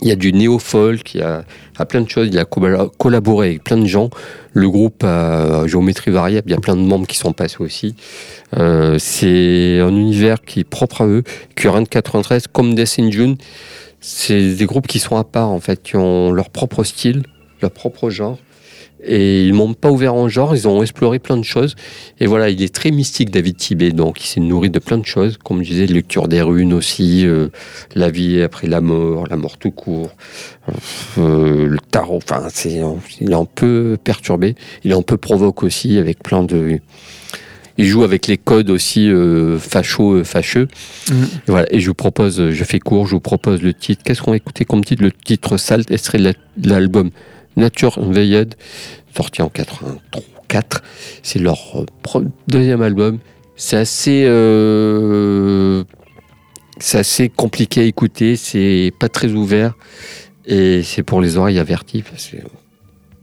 Il 0.00 0.06
y 0.08 0.12
a 0.12 0.16
du 0.16 0.32
néo-folk, 0.32 1.14
il 1.14 1.20
y 1.20 1.24
a, 1.24 1.44
plein 1.88 2.02
de 2.02 2.08
choses, 2.08 2.28
il 2.30 2.38
a 2.38 2.44
colla- 2.44 2.88
collaboré 2.98 3.48
avec 3.48 3.64
plein 3.64 3.76
de 3.78 3.86
gens. 3.86 4.10
Le 4.52 4.70
groupe 4.70 5.02
a 5.02 5.66
géométrie 5.66 6.12
variable, 6.12 6.50
il 6.50 6.52
y 6.52 6.56
a 6.56 6.60
plein 6.60 6.76
de 6.76 6.82
membres 6.82 7.06
qui 7.06 7.16
sont 7.16 7.32
passés 7.32 7.56
aussi. 7.58 7.96
Euh, 8.56 8.96
c'est 8.98 9.80
un 9.80 9.88
univers 9.90 10.42
qui 10.42 10.60
est 10.60 10.64
propre 10.64 11.02
à 11.02 11.06
eux. 11.06 11.24
Current 11.56 11.84
93, 11.84 12.46
comme 12.52 12.76
Death 12.76 12.96
in 13.00 13.10
June, 13.10 13.36
c'est 14.00 14.54
des 14.54 14.66
groupes 14.66 14.86
qui 14.86 15.00
sont 15.00 15.16
à 15.16 15.24
part 15.24 15.50
en 15.50 15.58
fait, 15.58 15.82
qui 15.82 15.96
ont 15.96 16.30
leur 16.30 16.50
propre 16.50 16.84
style, 16.84 17.24
leur 17.60 17.72
propre 17.72 18.08
genre. 18.08 18.38
Et 19.04 19.44
ils 19.44 19.54
m'ont 19.54 19.74
pas 19.74 19.90
ouvert 19.90 20.14
en 20.14 20.28
genre, 20.28 20.56
ils 20.56 20.66
ont 20.66 20.82
exploré 20.82 21.18
plein 21.18 21.36
de 21.36 21.44
choses. 21.44 21.76
Et 22.18 22.26
voilà, 22.26 22.50
il 22.50 22.60
est 22.62 22.74
très 22.74 22.90
mystique, 22.90 23.30
David 23.30 23.56
Tibet, 23.56 23.92
donc 23.92 24.22
il 24.24 24.26
s'est 24.26 24.40
nourri 24.40 24.70
de 24.70 24.80
plein 24.80 24.98
de 24.98 25.06
choses, 25.06 25.38
comme 25.42 25.62
je 25.62 25.70
disais, 25.70 25.86
lecture 25.86 26.26
des 26.26 26.42
runes 26.42 26.72
aussi, 26.72 27.24
euh, 27.24 27.48
la 27.94 28.10
vie 28.10 28.42
après 28.42 28.66
la 28.66 28.80
mort, 28.80 29.26
la 29.28 29.36
mort 29.36 29.56
tout 29.56 29.70
court, 29.70 30.10
euh, 31.18 31.66
le 31.66 31.78
tarot, 31.90 32.16
enfin, 32.16 32.48
c'est, 32.50 32.80
il 33.20 33.30
est 33.30 33.34
un 33.34 33.44
peu 33.44 33.96
perturbé, 34.02 34.56
il 34.82 34.90
est 34.90 34.96
un 34.96 35.02
peu 35.02 35.16
provoque 35.16 35.62
aussi, 35.62 35.98
avec 35.98 36.22
plein 36.22 36.42
de... 36.42 36.80
Il 37.80 37.86
joue 37.86 38.02
avec 38.02 38.26
les 38.26 38.38
codes 38.38 38.70
aussi 38.70 39.08
euh, 39.08 39.56
facho, 39.56 40.14
euh, 40.14 40.24
fâcheux. 40.24 40.66
Et 41.10 41.12
voilà, 41.46 41.72
et 41.72 41.78
je 41.78 41.86
vous 41.86 41.94
propose, 41.94 42.50
je 42.50 42.64
fais 42.64 42.80
court, 42.80 43.06
je 43.06 43.12
vous 43.12 43.20
propose 43.20 43.62
le 43.62 43.72
titre. 43.72 44.02
Qu'est-ce 44.04 44.20
qu'on 44.20 44.32
va 44.32 44.36
écouter 44.36 44.64
comme 44.64 44.84
titre? 44.84 45.04
Le 45.04 45.12
titre 45.12 45.56
Salt, 45.58 45.88
extrait 45.92 46.18
de 46.18 46.34
l'album 46.68 47.10
Nature 47.58 47.98
Unveiled, 47.98 48.54
sorti 49.14 49.42
en 49.42 49.48
84. 49.50 50.82
C'est 51.22 51.38
leur 51.40 51.58
euh, 52.14 52.20
deuxième 52.46 52.80
album. 52.82 53.18
C'est 53.56 53.76
assez, 53.76 54.24
euh, 54.26 55.82
assez 56.94 57.28
compliqué 57.28 57.80
à 57.80 57.84
écouter. 57.84 58.36
C'est 58.36 58.92
pas 58.98 59.08
très 59.08 59.32
ouvert 59.32 59.74
et 60.46 60.82
c'est 60.82 61.02
pour 61.02 61.20
les 61.20 61.36
oreilles 61.36 61.58
averties. 61.58 62.04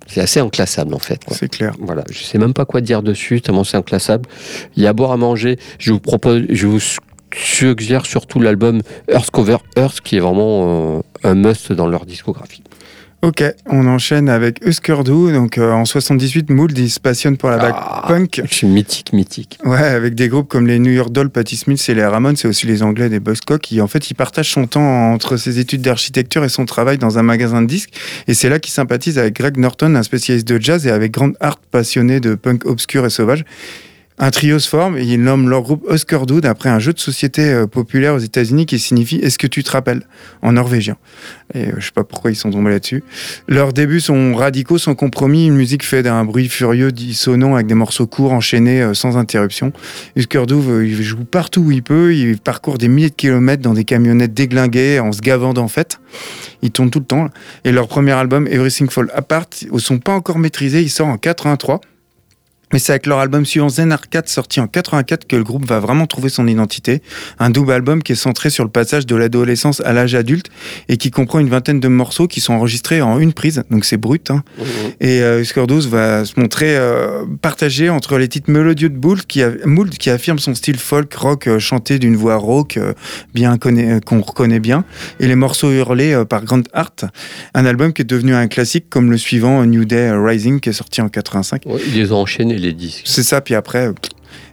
C'est 0.07 0.21
assez 0.21 0.39
inclassable 0.39 0.93
en 0.93 0.99
fait. 0.99 1.21
C'est 1.31 1.49
clair. 1.49 1.73
Voilà, 1.79 2.03
je 2.11 2.19
sais 2.23 2.37
même 2.37 2.53
pas 2.53 2.65
quoi 2.65 2.81
dire 2.81 3.01
dessus, 3.01 3.41
tellement 3.41 3.63
c'est 3.63 3.77
inclassable. 3.77 4.29
Il 4.75 4.83
y 4.83 4.85
a 4.85 4.89
à 4.89 4.93
boire 4.93 5.11
à 5.11 5.17
manger. 5.17 5.57
Je 5.79 5.91
vous 5.91 5.99
propose, 5.99 6.43
je 6.49 6.67
vous 6.67 6.79
su- 6.79 6.99
suggère 7.33 8.05
surtout 8.05 8.39
l'album 8.39 8.81
Earth 9.09 9.31
Cover 9.31 9.57
Earth, 9.77 10.01
qui 10.01 10.17
est 10.17 10.19
vraiment 10.19 10.97
euh, 10.97 11.01
un 11.23 11.33
must 11.33 11.71
dans 11.71 11.87
leur 11.87 12.05
discographie. 12.05 12.61
Ok, 13.25 13.43
on 13.65 13.87
enchaîne 13.87 14.29
avec 14.29 14.63
Husker 14.63 14.97
Du. 15.03 15.33
Donc 15.33 15.57
euh, 15.57 15.71
en 15.71 15.83
78, 15.83 16.51
Mould 16.51 16.77
il 16.77 16.91
se 16.91 16.99
passionne 16.99 17.37
pour 17.37 17.49
la 17.49 17.57
back 17.57 17.73
Ah. 17.75 18.03
punk. 18.07 18.39
Je 18.47 18.53
suis 18.53 18.67
mythique, 18.67 19.13
mythique. 19.13 19.57
Ouais, 19.65 19.79
avec 19.79 20.13
des 20.13 20.27
groupes 20.27 20.47
comme 20.47 20.67
les 20.67 20.77
New 20.77 20.91
York 20.91 21.11
Dolls, 21.11 21.31
Patti 21.31 21.55
Smith 21.57 21.83
et 21.89 21.95
les 21.95 22.05
Ramones, 22.05 22.35
c'est 22.35 22.47
aussi 22.47 22.67
les 22.67 22.83
Anglais 22.83 23.09
des 23.09 23.19
Buzzcocks. 23.19 23.61
qui 23.61 23.81
en 23.81 23.87
fait, 23.87 24.11
il 24.11 24.13
partage 24.13 24.51
son 24.51 24.67
temps 24.67 25.11
entre 25.11 25.37
ses 25.37 25.57
études 25.57 25.81
d'architecture 25.81 26.43
et 26.43 26.49
son 26.49 26.65
travail 26.65 26.99
dans 26.99 27.17
un 27.17 27.23
magasin 27.23 27.63
de 27.63 27.67
disques. 27.67 27.89
Et 28.27 28.35
c'est 28.35 28.47
là 28.49 28.59
qu'il 28.59 28.71
sympathise 28.71 29.17
avec 29.17 29.33
Greg 29.35 29.57
Norton, 29.57 29.95
un 29.95 30.03
spécialiste 30.03 30.47
de 30.47 30.61
jazz, 30.61 30.85
et 30.85 30.91
avec 30.91 31.11
Grand 31.11 31.31
Hart, 31.39 31.59
passionné 31.71 32.19
de 32.19 32.35
punk 32.35 32.65
obscur 32.65 33.07
et 33.07 33.09
sauvage. 33.09 33.43
Un 34.17 34.31
trio 34.31 34.59
se 34.59 34.69
forme 34.69 34.97
et 34.97 35.03
ils 35.03 35.21
nomment 35.21 35.49
leur 35.49 35.61
groupe 35.61 35.85
Husker 35.91 36.25
Du 36.25 36.39
d'après 36.39 36.69
un 36.69 36.79
jeu 36.79 36.93
de 36.93 36.99
société 36.99 37.51
euh, 37.51 37.67
populaire 37.67 38.15
aux 38.15 38.19
États-Unis 38.19 38.65
qui 38.65 38.79
signifie 38.79 39.17
Est-ce 39.17 39.37
que 39.37 39.47
tu 39.47 39.61
te 39.63 39.71
rappelles? 39.71 40.03
En 40.41 40.53
norvégien. 40.53 40.95
Et 41.53 41.67
euh, 41.67 41.73
je 41.77 41.85
sais 41.85 41.91
pas 41.91 42.03
pourquoi 42.03 42.31
ils 42.31 42.35
sont 42.35 42.49
tombés 42.49 42.71
là-dessus. 42.71 43.03
Leurs 43.47 43.73
débuts 43.73 43.99
sont 43.99 44.33
radicaux, 44.33 44.77
sans 44.77 44.95
compromis, 44.95 45.47
une 45.47 45.55
musique 45.55 45.83
faite 45.83 46.05
d'un 46.05 46.23
bruit 46.25 46.47
furieux, 46.47 46.91
dissonant, 46.91 47.55
avec 47.55 47.67
des 47.67 47.75
morceaux 47.75 48.07
courts 48.07 48.31
enchaînés 48.31 48.81
euh, 48.81 48.93
sans 48.93 49.17
interruption. 49.17 49.73
Husker 50.15 50.45
euh, 50.49 50.85
il 50.85 51.03
joue 51.03 51.25
partout 51.25 51.61
où 51.61 51.71
il 51.71 51.83
peut, 51.83 52.15
il 52.15 52.37
parcourt 52.37 52.77
des 52.77 52.87
milliers 52.87 53.09
de 53.09 53.15
kilomètres 53.15 53.61
dans 53.61 53.73
des 53.73 53.83
camionnettes 53.83 54.33
déglinguées 54.33 54.99
en 54.99 55.11
se 55.11 55.21
gavant 55.21 55.53
d'en 55.53 55.67
fait. 55.67 55.99
Il 56.61 56.71
tourne 56.71 56.89
tout 56.89 56.99
le 56.99 57.05
temps. 57.05 57.29
Et 57.63 57.71
leur 57.71 57.87
premier 57.87 58.13
album, 58.13 58.47
Everything 58.47 58.89
Fall 58.89 59.11
Apart, 59.13 59.47
ne 59.71 59.77
sont 59.77 59.99
pas 59.99 60.13
encore 60.13 60.39
maîtrisés, 60.39 60.81
il 60.81 60.89
sort 60.89 61.07
en 61.07 61.17
83. 61.17 61.81
Mais 62.73 62.79
c'est 62.79 62.91
avec 62.93 63.05
leur 63.05 63.19
album 63.19 63.45
suivant 63.45 63.69
Zen 63.69 63.91
Arcade 63.91 64.27
sorti 64.27 64.59
en 64.59 64.67
84 64.67 65.27
que 65.27 65.35
le 65.35 65.43
groupe 65.43 65.65
va 65.65 65.79
vraiment 65.79 66.07
trouver 66.07 66.29
son 66.29 66.47
identité. 66.47 67.01
Un 67.39 67.49
double 67.49 67.71
album 67.73 68.01
qui 68.03 68.13
est 68.13 68.15
centré 68.15 68.49
sur 68.49 68.63
le 68.63 68.69
passage 68.69 69.05
de 69.05 69.15
l'adolescence 69.15 69.81
à 69.81 69.93
l'âge 69.93 70.15
adulte 70.15 70.47
et 70.89 70.97
qui 70.97 71.11
comprend 71.11 71.39
une 71.39 71.49
vingtaine 71.49 71.79
de 71.79 71.87
morceaux 71.87 72.27
qui 72.27 72.41
sont 72.41 72.53
enregistrés 72.53 73.01
en 73.01 73.19
une 73.19 73.33
prise, 73.33 73.63
donc 73.69 73.85
c'est 73.85 73.97
brut. 73.97 74.31
hein. 74.31 74.43
Et 74.99 75.21
euh, 75.21 75.43
Du 75.43 75.87
va 75.89 76.25
se 76.25 76.39
montrer 76.39 76.75
euh, 76.75 77.23
partagé 77.41 77.89
entre 77.89 78.17
les 78.17 78.27
titres 78.27 78.51
mélodieux 78.51 78.89
de 78.89 78.97
Mould 78.97 79.25
qui, 79.25 79.41
a- 79.43 79.51
Mould 79.65 79.89
qui 79.97 80.09
affirme 80.09 80.39
son 80.39 80.53
style 80.55 80.77
folk 80.77 81.13
rock 81.15 81.47
euh, 81.47 81.59
chanté 81.59 81.99
d'une 81.99 82.15
voix 82.15 82.35
rauque 82.35 82.77
euh, 82.77 82.93
bien 83.33 83.57
qu'on 83.57 84.21
reconnaît 84.21 84.59
bien 84.59 84.83
et 85.19 85.27
les 85.27 85.35
morceaux 85.35 85.71
hurlés 85.71 86.23
par 86.29 86.43
Grand 86.43 86.63
Art. 86.73 86.91
Un 87.53 87.65
album 87.65 87.93
qui 87.93 88.01
est 88.01 88.05
devenu 88.05 88.33
un 88.33 88.47
classique 88.47 88.85
comme 88.89 89.11
le 89.11 89.17
suivant 89.17 89.63
New 89.65 89.85
Day 89.85 90.11
Rising 90.11 90.59
qui 90.59 90.69
est 90.69 90.73
sorti 90.73 91.01
en 91.01 91.09
85. 91.09 91.61
Ouais, 91.65 91.79
ils 91.87 91.93
les 91.95 92.11
ont 92.11 92.17
enchaînés, 92.17 92.54
les 92.59 92.73
disques. 92.73 93.03
C'est 93.05 93.23
ça, 93.23 93.41
puis 93.41 93.55
après. 93.55 93.87
euh, 93.87 93.93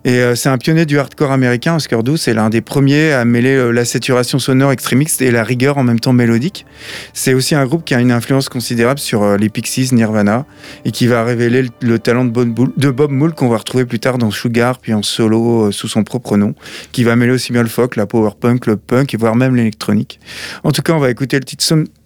Et 0.05 0.19
euh, 0.19 0.35
c'est 0.35 0.49
un 0.49 0.59
pionnier 0.59 0.85
du 0.85 0.99
hardcore 0.99 1.31
américain, 1.31 1.77
Oscar 1.77 2.03
Du. 2.03 2.17
C'est 2.17 2.35
l'un 2.35 2.51
des 2.51 2.61
premiers 2.61 3.13
à 3.13 3.25
mêler 3.25 3.55
euh, 3.55 3.71
la 3.71 3.85
saturation 3.85 4.39
sonore 4.39 4.73
extrémiste 4.73 5.23
et 5.23 5.31
la 5.31 5.45
rigueur 5.45 5.79
en 5.79 5.85
même 5.85 6.01
temps 6.01 6.13
mélodique. 6.13 6.67
C'est 7.13 7.35
aussi 7.35 7.55
un 7.55 7.65
groupe 7.67 7.85
qui 7.85 7.95
a 7.95 8.01
une 8.01 8.11
influence 8.13 8.49
considérable 8.49 8.99
sur 8.99 9.37
les 9.37 9.49
Pixies, 9.49 9.91
Nirvana, 9.93 10.45
et 10.85 10.91
qui 10.91 11.07
va 11.07 11.23
révéler 11.25 11.63
le, 11.63 11.69
le 11.81 11.99
talent 11.99 12.25
de 12.25 12.31
Bob, 12.31 12.71
de 12.77 12.91
Bob 12.91 13.35
qu'on 13.35 13.49
va 13.49 13.59
retrouver 13.59 13.85
plus 13.85 14.01
tard 14.01 14.19
dans 14.19 14.31
Sugar, 14.31 14.79
puis 14.79 14.93
en 14.93 15.03
solo 15.03 15.71
sous 15.71 15.89
son 15.89 16.03
propre 16.05 16.37
nom, 16.37 16.55
qui 16.93 17.05
va 17.05 17.15
mêler 17.17 17.33
aussi 17.33 17.53
bien 17.53 17.63
le 17.63 17.69
folk, 17.69 17.97
la 17.97 18.07
power 18.07 18.31
punk, 18.41 18.67
le 18.67 18.77
punk 18.77 19.15
et 19.15 19.17
voire 19.17 19.37
même 19.37 19.55
l'électronique. 19.55 20.19
En 20.65 20.73
tout 20.73 20.83
cas, 20.83 20.95
on 20.95 20.99
va 20.99 21.11
écouter 21.11 21.39
le 21.39 21.45
titre 21.45 21.65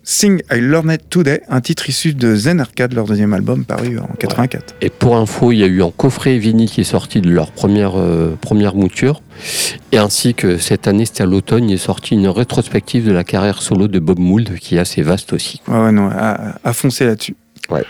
Sing 0.08 0.40
I 0.52 0.60
Learned 0.60 0.92
It 0.92 1.10
Today, 1.10 1.40
un 1.48 1.60
titre 1.60 1.88
issu 1.88 2.14
de 2.14 2.36
Zen 2.36 2.60
Arcade, 2.60 2.92
leur 2.92 3.06
deuxième 3.06 3.32
album 3.32 3.64
paru 3.64 3.98
en 3.98 4.06
84. 4.06 4.76
Et 4.80 4.88
pour 4.88 5.16
info, 5.16 5.50
il 5.50 5.58
y 5.58 5.64
a 5.64 5.66
eu 5.66 5.82
un 5.82 5.90
coffret 5.90 6.38
vinyle 6.38 6.70
qui 6.70 6.82
est 6.82 6.84
sorti 6.84 7.20
de 7.20 7.28
leur 7.28 7.50
première, 7.50 7.98
euh, 7.98 8.36
première 8.40 8.76
mouture. 8.76 9.20
Et 9.90 9.98
ainsi 9.98 10.34
que 10.34 10.58
cette 10.58 10.86
année, 10.86 11.06
c'était 11.06 11.24
à 11.24 11.26
l'automne, 11.26 11.68
il 11.68 11.74
est 11.74 11.78
sorti 11.78 12.14
une 12.14 12.28
rétrospective 12.28 13.04
de 13.04 13.10
la 13.10 13.24
carrière 13.24 13.60
solo 13.60 13.88
de 13.88 13.98
Bob 13.98 14.20
Mould 14.20 14.60
qui 14.60 14.76
est 14.76 14.78
assez 14.78 15.02
vaste 15.02 15.32
aussi. 15.32 15.60
Ouais, 15.66 15.76
ouais, 15.76 15.90
non, 15.90 16.08
à, 16.12 16.54
à 16.62 16.72
foncer 16.72 17.04
là-dessus. 17.04 17.34
Ouais. 17.68 17.82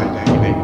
my 0.00 0.40
name. 0.40 0.59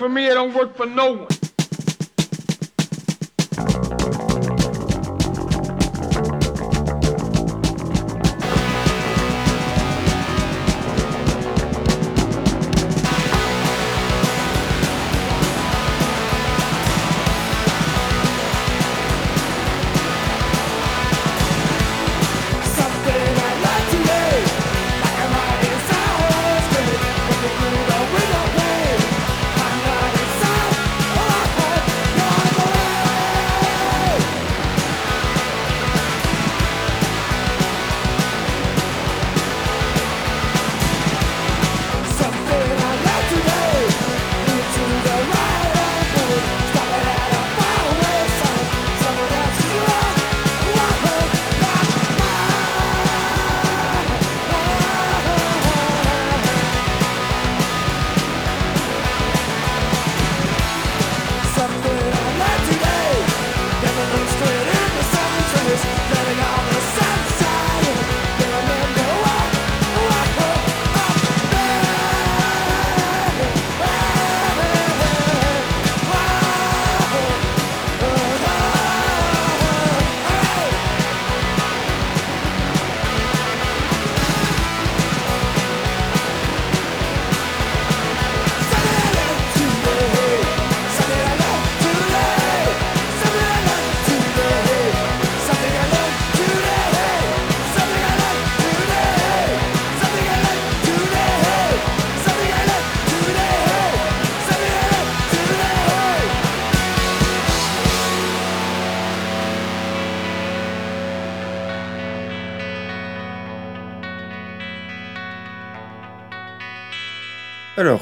For 0.00 0.08
me, 0.08 0.26
it 0.28 0.34
don't 0.34 0.54
work 0.54 0.74
for 0.76 0.86
no 0.86 1.19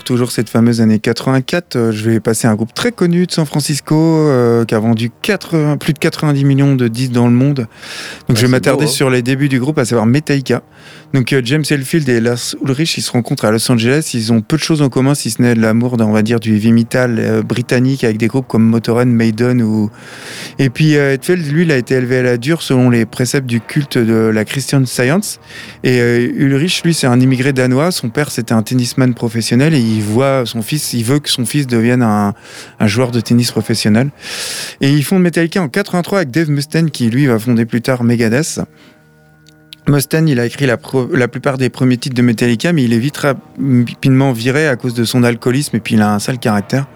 toujours 0.09 0.31
cette 0.31 0.49
fameuse 0.49 0.81
année 0.81 0.99
84, 0.99 1.77
euh, 1.77 1.93
je 1.93 2.09
vais 2.09 2.19
passer 2.19 2.49
à 2.49 2.51
un 2.51 2.55
groupe 2.55 2.73
très 2.73 2.93
connu 2.93 3.27
de 3.27 3.31
San 3.31 3.45
Francisco 3.45 3.95
euh, 3.95 4.65
qui 4.65 4.75
a 4.75 4.79
vendu 4.79 5.11
80, 5.21 5.77
plus 5.77 5.93
de 5.93 5.99
90 5.99 6.45
millions 6.47 6.75
de 6.75 6.89
disques 6.89 7.13
dans 7.13 7.27
le 7.27 7.35
monde. 7.35 7.67
Donc, 8.27 8.39
je 8.39 8.43
vais 8.43 8.49
m'attarder 8.49 8.87
hein. 8.87 8.89
sur 8.89 9.11
les 9.11 9.21
débuts 9.21 9.51
du 9.51 9.61
groupe, 9.61 9.77
à 9.79 9.85
savoir 9.85 10.07
Metallica. 10.07 10.63
Donc, 11.15 11.33
euh, 11.33 11.41
James 11.43 11.65
Hetfield 11.69 12.07
et 12.09 12.21
Lars 12.21 12.55
Ulrich, 12.63 12.99
ils 12.99 13.03
se 13.03 13.11
rencontrent 13.11 13.47
à 13.47 13.51
Los 13.51 13.71
Angeles. 13.73 14.11
Ils 14.13 14.31
ont 14.33 14.43
peu 14.43 14.57
de 14.57 14.63
choses 14.63 14.83
en 14.83 14.91
commun, 14.91 15.15
si 15.15 15.31
ce 15.31 15.41
n'est 15.41 15.55
l'amour, 15.55 15.97
on 15.99 16.13
va 16.13 16.23
dire, 16.23 16.39
du 16.39 16.55
heavy 16.55 16.73
metal 16.73 17.17
euh, 17.19 17.43
britannique 17.43 18.05
avec 18.05 18.19
des 18.19 18.27
groupes 18.27 18.47
comme 18.47 18.65
Motorhead, 18.65 19.09
Maiden 19.09 19.63
ou. 19.63 19.91
Et 20.59 20.69
puis, 20.69 20.97
euh, 20.97 21.15
Hetfield, 21.15 21.51
lui, 21.51 21.63
il 21.63 21.73
a 21.73 21.77
été 21.77 21.95
élevé 21.95 22.19
à 22.19 22.23
la 22.23 22.37
dure 22.37 22.61
selon 22.61 22.91
les 22.91 23.07
préceptes 23.07 23.47
du 23.47 23.61
culte 23.61 23.97
de 23.97 24.15
la 24.15 24.45
Christian 24.45 24.85
Science. 24.85 25.41
Et 25.83 25.99
Ulrich, 25.99 26.83
lui, 26.85 26.93
c'est 26.93 27.07
un 27.07 27.21
immigré 27.21 27.55
danois. 27.55 27.91
Son 27.91 28.11
père, 28.11 28.31
c'était 28.31 28.53
un 28.53 28.63
tennisman 28.63 29.15
professionnel 29.15 29.73
et 29.73 29.81
il 29.81 30.03
voit 30.03 30.45
son 30.45 30.61
fils, 30.61 30.93
il 30.93 31.05
veut 31.05 31.21
que 31.21 31.31
son 31.31 31.47
fils 31.47 31.67
devienne 31.67 32.03
un, 32.03 32.35
un 32.81 32.87
joueur 32.87 33.13
de 33.13 33.21
tennis 33.21 33.51
professionnel. 33.51 34.11
Et 34.83 34.91
ils 34.91 35.05
fondent 35.05 35.23
Metallica 35.23 35.63
en 35.63 35.69
83 35.69 36.19
avec 36.19 36.31
Dave 36.31 36.51
Mustaine, 36.51 36.91
qui 36.91 37.09
lui 37.09 37.27
va 37.27 37.39
fonder 37.39 37.65
plus 37.65 37.81
tard 37.81 38.05
Megadeth. 38.05 38.61
Mustaine, 39.89 40.29
il 40.29 40.39
a 40.39 40.45
écrit 40.45 40.67
la, 40.67 40.77
la 41.15 41.29
plupart 41.29 41.57
des 41.57 41.71
premiers 41.71 41.97
titres 41.97 42.15
de 42.15 42.21
Metallica, 42.23 42.73
mais 42.75 42.85
il 42.85 42.93
est 42.93 42.99
vite 42.99 43.17
rapidement 43.17 44.33
viré 44.33 44.69
à 44.69 44.77
cause 44.77 44.93
de 44.93 45.05
son 45.05 45.25
alcoolisme 45.25 45.77
et 45.77 45.81
puis 45.81 45.95
il 45.95 46.03
a 46.03 46.13
un 46.13 46.19
sale 46.19 46.39
caractère. 46.39 46.87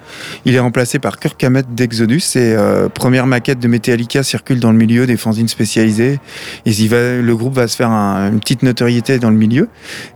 Il 0.44 0.54
est 0.54 0.58
remplacé 0.60 0.98
par 0.98 1.18
Kirk 1.18 1.42
Hammett 1.42 1.74
d'Exodus 1.74 2.20
et 2.36 2.54
euh, 2.54 2.90
première 2.90 3.26
maquette 3.26 3.58
de 3.58 3.66
Metallica 3.66 4.22
circule 4.22 4.60
dans 4.60 4.70
le 4.72 4.76
milieu 4.76 5.06
des 5.06 5.16
fanzines 5.16 5.48
spécialisées. 5.48 6.20
Et 6.66 6.70
il 6.70 6.88
va, 6.88 7.16
le 7.16 7.34
groupe 7.36 7.54
va 7.54 7.66
se 7.66 7.76
faire 7.76 7.90
un- 7.90 8.30
une 8.30 8.40
petite 8.40 8.62
notoriété 8.62 9.18
dans 9.18 9.30
le 9.30 9.36
milieu. 9.36 9.68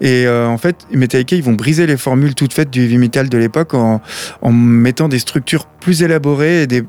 Et 0.02 0.26
euh, 0.26 0.46
en 0.46 0.58
fait, 0.58 0.76
Metallica, 0.92 1.34
ils 1.34 1.42
vont 1.42 1.54
briser 1.54 1.86
les 1.86 1.96
formules 1.96 2.34
toutes 2.34 2.52
faites 2.52 2.70
du 2.70 2.82
heavy 2.82 2.98
metal 2.98 3.30
de 3.30 3.38
l'époque 3.38 3.72
en, 3.72 4.02
en 4.42 4.52
mettant 4.52 5.08
des 5.08 5.18
structures 5.18 5.64
plus 5.64 6.02
élaborées 6.02 6.62
et 6.62 6.66
des, 6.66 6.82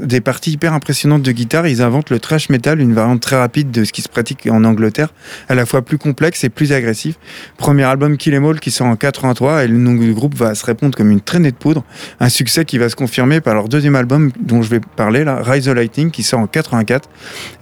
des 0.00 0.20
parties 0.20 0.52
hyper 0.52 0.72
impressionnantes 0.72 1.22
de 1.22 1.32
guitare. 1.32 1.66
Ils 1.66 1.82
inventent 1.82 2.10
le 2.10 2.18
thrash 2.20 2.48
metal, 2.48 2.80
une 2.80 2.94
variante 2.94 3.20
très 3.20 3.36
rapide 3.36 3.70
de 3.72 3.84
ce 3.84 3.92
qui 3.92 4.00
se 4.00 4.08
pratique 4.08 4.46
en 4.48 4.64
Angleterre, 4.64 5.12
à 5.48 5.54
la 5.54 5.66
fois 5.66 5.82
plus 5.82 5.98
complexe 5.98 6.44
et 6.44 6.48
plus 6.48 6.72
agressif. 6.72 7.16
Premier 7.56 7.84
album 7.84 8.16
Kill 8.16 8.34
Em 8.34 8.44
All 8.44 8.60
qui 8.60 8.70
sort 8.70 8.86
en 8.86 8.96
83 8.96 9.64
et 9.64 9.68
le 9.68 9.76
nom 9.76 9.94
du 9.94 10.12
groupe 10.12 10.34
va 10.34 10.54
se 10.54 10.64
répondre 10.64 10.96
comme 10.96 11.10
une 11.10 11.20
traînée 11.20 11.50
de 11.50 11.56
poudre. 11.56 11.84
Un 12.20 12.28
succès 12.28 12.64
qui 12.64 12.78
va 12.78 12.88
se 12.88 12.96
confirmer 12.96 13.40
par 13.40 13.54
leur 13.54 13.68
deuxième 13.68 13.96
album 13.96 14.30
dont 14.40 14.62
je 14.62 14.70
vais 14.70 14.80
parler 14.80 15.24
Rise 15.26 15.64
the 15.64 15.68
Lightning 15.68 16.10
qui 16.10 16.22
sort 16.22 16.40
en 16.40 16.46
84. 16.46 17.08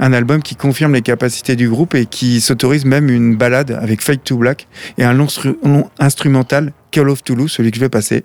Un 0.01 0.13
album 0.13 0.43
qui 0.43 0.57
confirme 0.57 0.95
les 0.95 1.03
capacités 1.03 1.57
du 1.57 1.69
groupe 1.69 1.95
et 1.95 2.07
qui 2.07 2.41
s'autorise 2.41 2.85
même 2.85 3.11
une 3.11 3.37
balade 3.37 3.79
avec 3.81 4.03
Fake 4.03 4.25
to 4.25 4.37
Black 4.37 4.67
et 4.99 5.05
un 5.05 5.13
long 5.13 5.27
instrumental 5.99 6.73
Call 6.93 7.09
of 7.09 7.25
Toulouse, 7.25 7.51
celui 7.51 7.71
que 7.73 7.77
je 7.77 7.81
vais 7.81 7.89
passer, 7.89 8.23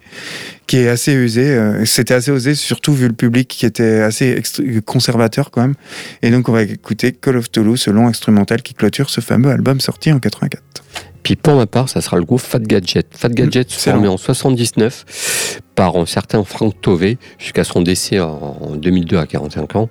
qui 0.68 0.78
est 0.78 0.88
assez 0.90 1.14
usé. 1.14 1.42
euh, 1.50 1.84
C'était 1.86 2.14
assez 2.14 2.30
osé, 2.30 2.54
surtout 2.54 2.94
vu 2.94 3.08
le 3.08 3.14
public 3.14 3.48
qui 3.48 3.66
était 3.66 4.02
assez 4.02 4.40
conservateur 4.86 5.50
quand 5.50 5.62
même. 5.62 5.74
Et 6.22 6.30
donc 6.30 6.48
on 6.50 6.52
va 6.52 6.62
écouter 6.64 7.12
Call 7.14 7.38
of 7.38 7.50
Toulouse, 7.50 7.80
ce 7.82 7.90
long 7.90 8.08
instrumental 8.08 8.62
qui 8.62 8.74
clôture 8.76 9.10
ce 9.10 9.22
fameux 9.22 9.50
album 9.50 9.80
sorti 9.80 10.12
en 10.12 10.20
84. 10.20 10.62
Puis 11.24 11.36
pour 11.36 11.56
ma 11.56 11.66
part, 11.66 11.90
ça 11.90 12.00
sera 12.00 12.18
le 12.18 12.24
groupe 12.24 12.40
Fat 12.40 12.60
Gadget. 12.60 13.08
Fat 13.12 13.30
Gadget, 13.30 13.68
excellent. 13.70 13.96
formé 13.96 14.08
en 14.08 14.18
79 14.18 15.60
par 15.76 15.96
un 15.98 16.06
certain 16.06 16.44
Frank 16.46 16.74
Tovey 16.82 17.18
jusqu'à 17.38 17.64
son 17.66 17.82
décès 17.82 18.20
en 18.20 18.58
en 18.62 18.76
2002 18.76 19.18
à 19.18 19.26
45 19.26 19.76
ans. 19.76 19.90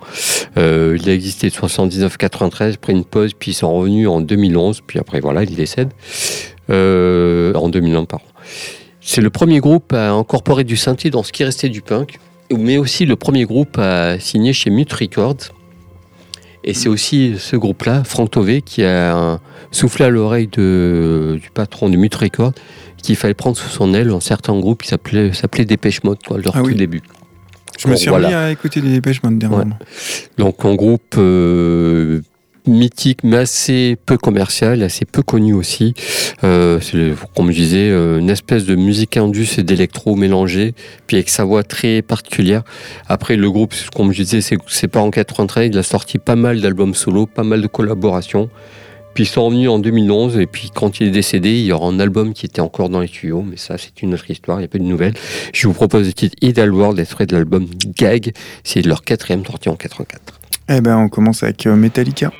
Euh, 0.56 0.96
il 1.00 1.08
a 1.10 1.12
existé 1.12 1.48
de 1.48 1.54
79 1.54 2.14
à 2.14 2.16
93, 2.16 2.74
après 2.76 2.92
une 2.92 3.04
pause, 3.04 3.32
puis 3.38 3.50
ils 3.50 3.54
sont 3.54 3.70
revenus 3.74 4.08
en 4.08 4.20
2011, 4.20 4.80
puis 4.86 4.98
après 4.98 5.20
voilà, 5.20 5.42
il 5.42 5.54
décède. 5.54 5.90
Euh, 6.70 7.52
en 7.54 7.68
2001, 7.68 8.04
pardon. 8.06 8.24
C'est 9.00 9.20
le 9.20 9.30
premier 9.30 9.60
groupe 9.60 9.92
à 9.92 10.10
incorporer 10.10 10.64
du 10.64 10.76
synthé 10.76 11.10
dans 11.10 11.22
ce 11.22 11.32
qui 11.32 11.44
restait 11.44 11.68
du 11.68 11.80
punk, 11.82 12.18
mais 12.56 12.76
aussi 12.76 13.06
le 13.06 13.16
premier 13.16 13.44
groupe 13.44 13.78
à 13.78 14.18
signer 14.18 14.52
chez 14.52 14.70
Mute 14.70 14.92
Records. 14.92 15.52
Et 16.64 16.74
c'est 16.74 16.88
aussi 16.88 17.34
ce 17.38 17.54
groupe-là, 17.54 18.02
Frank 18.04 18.30
Tovey, 18.30 18.60
qui 18.62 18.82
a 18.82 19.38
soufflé 19.70 20.04
à 20.06 20.08
l'oreille 20.08 20.48
du 20.48 21.50
patron 21.54 21.88
de 21.88 21.96
Mute 21.96 22.16
Records 22.16 22.52
qu'il 23.06 23.16
fallait 23.16 23.34
prendre 23.34 23.56
sous 23.56 23.68
son 23.68 23.94
aile 23.94 24.10
un 24.10 24.20
certain 24.20 24.58
groupe 24.58 24.82
qui 24.82 24.88
s'appelait 24.88 25.64
Dépêche 25.64 26.02
Mode, 26.02 26.18
quoi, 26.26 26.38
leur 26.38 26.56
Ah 26.56 26.60
tout 26.60 26.66
oui. 26.66 26.74
début. 26.74 27.02
Je 27.78 27.88
me 27.88 27.94
suis 27.96 28.08
voilà. 28.08 28.28
remis 28.28 28.36
à 28.36 28.50
écouter 28.50 28.80
des 28.80 28.90
Dépêche 28.90 29.22
Mode 29.22 29.38
dernièrement. 29.38 29.78
Donc 30.38 30.64
un 30.64 30.74
groupe 30.74 31.14
euh, 31.18 32.20
mythique, 32.66 33.24
mais 33.24 33.36
assez 33.36 33.96
peu 34.06 34.16
commercial, 34.16 34.82
assez 34.82 35.04
peu 35.04 35.22
connu 35.22 35.52
aussi. 35.52 35.94
Euh, 36.44 36.80
c'est, 36.80 37.14
comme 37.34 37.50
je 37.50 37.56
disais, 37.56 37.90
euh, 37.90 38.18
une 38.18 38.30
espèce 38.30 38.64
de 38.64 38.74
musique 38.74 39.16
indus 39.16 39.58
et 39.58 39.62
d'électro 39.62 40.16
mélangée, 40.16 40.74
puis 41.06 41.16
avec 41.16 41.28
sa 41.28 41.44
voix 41.44 41.62
très 41.62 42.02
particulière. 42.02 42.62
Après, 43.08 43.36
le 43.36 43.50
groupe, 43.50 43.74
comme 43.94 44.12
je 44.12 44.22
disais, 44.22 44.40
c'est, 44.40 44.58
c'est 44.66 44.88
pas 44.88 45.00
en 45.00 45.10
93, 45.10 45.70
il 45.72 45.78
a 45.78 45.82
sorti 45.82 46.18
pas 46.18 46.36
mal 46.36 46.60
d'albums 46.60 46.94
solo, 46.94 47.26
pas 47.26 47.44
mal 47.44 47.62
de 47.62 47.66
collaborations. 47.66 48.50
Puis 49.14 49.24
ils 49.24 49.28
sont 49.28 49.46
revenus 49.46 49.70
en 49.70 49.78
2011, 49.78 50.36
et 50.38 50.46
puis 50.46 50.70
quand 50.74 51.00
il 51.00 51.06
est 51.06 51.10
décédé, 51.10 51.50
il 51.50 51.64
y 51.64 51.72
aura 51.72 51.88
un 51.88 51.98
album 52.00 52.34
qui 52.34 52.44
était 52.44 52.60
encore 52.60 52.90
dans 52.90 53.00
les 53.00 53.08
tuyaux, 53.08 53.42
mais 53.48 53.56
ça, 53.56 53.78
c'est 53.78 54.02
une 54.02 54.12
autre 54.12 54.30
histoire, 54.30 54.58
il 54.58 54.60
n'y 54.60 54.66
a 54.66 54.68
pas 54.68 54.76
de 54.76 54.84
nouvelles. 54.84 55.14
Je 55.54 55.66
vous 55.66 55.72
propose 55.72 56.06
le 56.06 56.12
titre 56.12 56.36
Idle 56.42 56.70
World, 56.70 56.98
extrait 56.98 57.24
de 57.24 57.34
l'album 57.34 57.66
Gag, 57.96 58.34
c'est 58.62 58.84
leur 58.84 59.02
quatrième 59.02 59.42
sorti 59.46 59.70
en 59.70 59.76
84. 59.76 60.38
Eh 60.68 60.82
ben, 60.82 60.98
on 60.98 61.08
commence 61.08 61.42
avec 61.42 61.66
euh, 61.66 61.76
Metallica. 61.76 62.30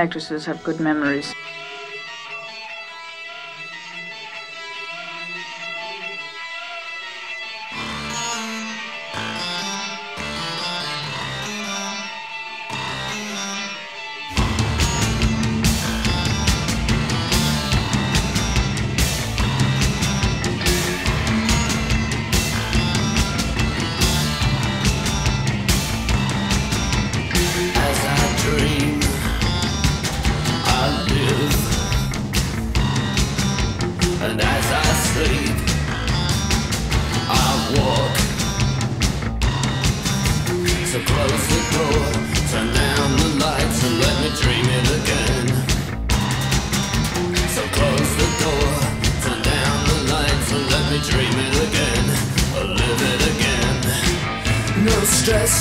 actresses 0.00 0.46
have 0.46 0.64
good 0.64 0.80
memories. 0.80 1.34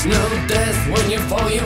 no 0.09 0.47
death 0.47 0.89
when 0.89 1.09
you 1.09 1.19
fall, 1.29 1.49
you 1.49 1.61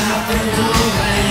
I've 0.00 0.28
been 0.28 0.48
away. 0.54 1.27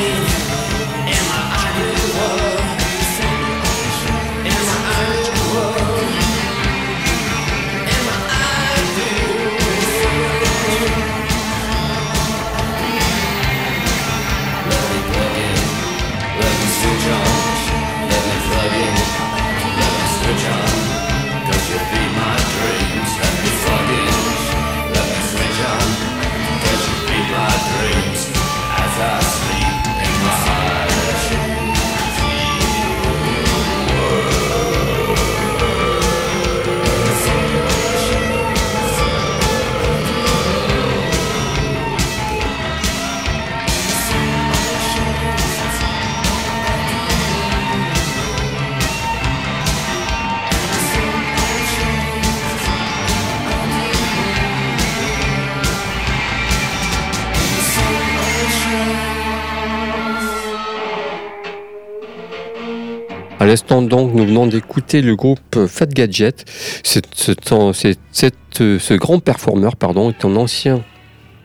L'instant 63.48 63.82
donc, 63.82 64.14
nous 64.14 64.26
venons 64.26 64.48
d'écouter 64.48 65.02
le 65.02 65.16
groupe 65.16 65.66
Fat 65.68 65.88
Gadget. 65.88 66.46
C'est 66.84 67.06
ce, 67.22 68.94
grand 68.94 69.20
performeur 69.20 69.76
pardon, 69.76 70.10
est 70.10 70.26
un 70.26 70.36
ancien 70.36 70.84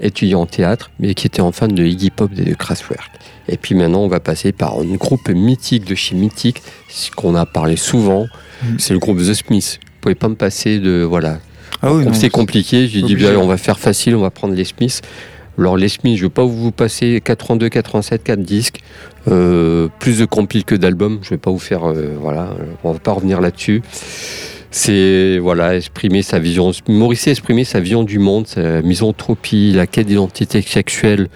étudiant 0.00 0.42
en 0.42 0.46
théâtre, 0.46 0.90
mais 0.98 1.14
qui 1.14 1.26
était 1.26 1.42
en 1.42 1.52
fan 1.52 1.72
de 1.72 1.84
Iggy 1.84 2.10
Pop 2.10 2.30
et 2.36 2.42
de 2.42 2.54
Kraftwerk. 2.54 3.10
Et 3.48 3.56
puis 3.56 3.74
maintenant, 3.74 4.00
on 4.00 4.08
va 4.08 4.20
passer 4.20 4.52
par 4.52 4.78
un 4.78 4.94
groupe 4.94 5.28
mythique 5.28 5.84
de 5.84 5.94
chez 5.94 6.14
Mythique, 6.14 6.62
ce 6.88 7.10
qu'on 7.10 7.34
a 7.34 7.46
parlé 7.46 7.76
souvent. 7.76 8.26
Mhm. 8.62 8.78
C'est 8.78 8.94
le 8.94 8.98
groupe 8.98 9.18
The 9.18 9.34
Smiths. 9.34 9.80
Vous 9.82 10.00
pouvez 10.00 10.14
pas 10.14 10.28
me 10.28 10.34
passer 10.34 10.78
de 10.78 11.02
voilà. 11.02 11.38
Ah 11.82 11.92
oui, 11.92 12.04
c'est 12.12 12.30
compliqué, 12.30 12.86
j'ai 12.86 13.02
dit 13.02 13.14
obligé. 13.14 13.32
bah, 13.32 13.40
on 13.40 13.46
va 13.46 13.56
faire 13.56 13.78
facile, 13.78 14.14
on 14.14 14.20
va 14.20 14.30
prendre 14.30 14.54
les 14.54 14.64
Smiths. 14.64 15.02
Alors 15.58 15.76
les 15.76 15.88
Smiths, 15.88 16.16
je 16.16 16.24
vais 16.24 16.30
pas 16.30 16.44
vous 16.44 16.72
passer 16.72 17.20
82, 17.22 17.68
87, 17.68 18.24
4 18.24 18.40
disques, 18.40 18.80
euh, 19.28 19.88
plus 19.98 20.18
de 20.18 20.24
compiles 20.24 20.64
que 20.64 20.74
d'albums. 20.74 21.18
Je 21.22 21.30
vais 21.30 21.38
pas 21.38 21.50
vous 21.50 21.58
faire, 21.58 21.88
euh, 21.88 22.16
voilà, 22.18 22.54
on 22.84 22.92
va 22.92 22.98
pas 22.98 23.12
revenir 23.12 23.40
là-dessus. 23.40 23.82
C'est 24.70 25.38
voilà, 25.38 25.76
exprimer 25.76 26.22
sa 26.22 26.38
vision. 26.38 26.72
Maurice 26.88 27.28
a 27.28 27.32
exprimé 27.32 27.64
sa 27.64 27.80
vision 27.80 28.02
du 28.02 28.18
monde, 28.18 28.46
sa 28.46 28.80
misanthropie, 28.80 29.72
la 29.74 29.86
quête 29.86 30.06
d'identité 30.06 30.62
sexuelle 30.62 31.28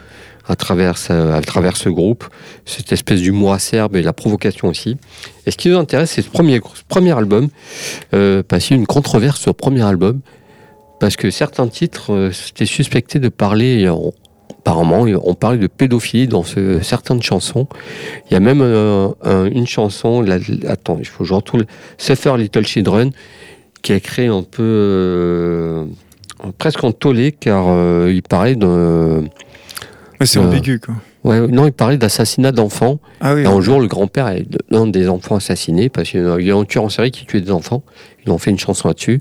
à 0.48 0.56
travers, 0.56 0.96
ce 0.96 1.88
groupe, 1.88 2.24
cette 2.64 2.92
espèce 2.92 3.20
d'humour 3.20 3.52
acerbe 3.52 3.96
et 3.96 4.02
la 4.02 4.12
provocation 4.12 4.68
aussi. 4.68 4.96
Et 5.44 5.50
ce 5.50 5.56
qui 5.56 5.68
nous 5.68 5.76
intéresse, 5.76 6.12
c'est 6.12 6.22
ce 6.22 6.30
premier, 6.30 6.60
album, 7.12 7.48
parce 8.10 8.64
qu'il 8.64 8.76
y 8.76 8.78
a 8.78 8.80
une 8.80 8.86
controverse 8.86 9.40
sur 9.40 9.50
le 9.50 9.56
premier 9.56 9.82
album, 9.82 10.20
parce 11.01 11.16
que 11.16 11.30
certains 11.30 11.68
titres 11.68 12.12
euh, 12.12 12.30
étaient 12.51 12.66
suspectés 12.66 13.18
de 13.18 13.28
parler, 13.28 13.88
on- 13.88 14.12
apparemment, 14.61 15.03
on 15.24 15.34
parlait 15.34 15.59
de 15.59 15.66
pédophilie 15.68 16.26
dans 16.28 16.42
ce- 16.42 16.80
certaines 16.80 17.22
chansons. 17.22 17.68
Il 18.28 18.34
y 18.34 18.36
a 18.36 18.40
même 18.40 18.61
euh, 18.62 19.09
un- 19.22 19.44
une 19.47 19.66
chanson, 19.66 20.20
la- 20.22 20.38
attends, 20.68 20.97
il 20.99 21.07
faut 21.07 21.24
que 21.24 21.28
je 21.28 21.34
retrouve, 21.34 21.64
Suffer 21.99 22.36
Little 22.36 22.66
Children, 22.66 23.12
qui 23.82 23.92
a 23.92 24.01
créé 24.01 24.26
un 24.26 24.42
peu, 24.42 24.62
euh, 24.64 25.84
presque 26.59 26.82
en 26.82 26.92
tollé, 26.92 27.30
car 27.32 27.66
euh, 27.68 28.11
il 28.12 28.22
parlait 28.22 28.57
d'un... 28.57 29.22
Ouais, 30.18 30.24
c'est 30.26 30.38
ambigu, 30.40 30.80
quoi. 30.80 30.94
Ouais, 31.27 31.47
non, 31.49 31.66
il 31.66 31.72
parlait 31.72 31.99
d'assassinat 31.99 32.53
d'enfants. 32.53 33.01
Ah 33.20 33.35
oui. 33.35 33.43
Et 33.43 33.47
un 33.47 33.61
jour, 33.61 33.81
le 33.81 33.89
grand-père 33.89 34.29
est 34.29 34.47
l'un 34.70 34.87
des 34.87 35.09
enfants 35.09 35.37
assassinés, 35.37 35.89
parce 35.89 36.09
qu'il 36.11 36.20
y 36.41 36.51
a 36.51 36.57
un 36.57 36.64
tueur 36.64 36.85
en 36.85 36.89
série 36.89 37.11
qui 37.11 37.27
tuait 37.27 37.41
des 37.41 37.51
enfants. 37.51 37.83
Ils 38.24 38.31
ont 38.33 38.39
fait 38.39 38.51
une 38.51 38.59
chanson 38.59 38.89
là-dessus. 38.89 39.20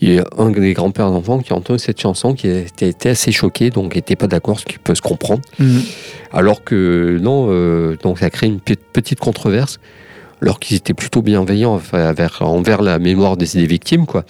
Il 0.00 0.12
y 0.14 0.18
a 0.18 0.24
un 0.36 0.50
des 0.50 0.72
grands-pères 0.74 1.10
d'enfants 1.10 1.38
qui 1.38 1.52
a 1.52 1.56
entendu 1.56 1.78
cette 1.78 2.00
chanson, 2.00 2.34
qui 2.34 2.48
était 2.48 2.88
était 2.88 3.08
assez 3.10 3.32
choqué, 3.32 3.70
donc 3.70 3.94
n'était 3.94 4.16
pas 4.16 4.26
d'accord, 4.26 4.58
ce 4.60 4.64
qui 4.64 4.78
peut 4.78 4.94
se 4.94 5.02
comprendre. 5.02 5.42
Mhm. 5.58 5.80
Alors 6.32 6.64
que 6.64 7.18
non, 7.22 7.46
euh, 7.50 7.96
donc 8.02 8.18
ça 8.18 8.26
a 8.26 8.30
créé 8.30 8.48
une 8.48 8.60
pe- 8.60 8.74
petite 8.92 9.20
controverse, 9.20 9.78
alors 10.42 10.58
qu'ils 10.58 10.76
étaient 10.76 10.92
plutôt 10.94 11.22
bienveillants 11.22 11.74
envers, 11.92 12.42
envers 12.42 12.82
la 12.82 12.98
mémoire 12.98 13.36
des, 13.36 13.46
des 13.54 13.66
victimes, 13.66 14.06
quoi. 14.06 14.24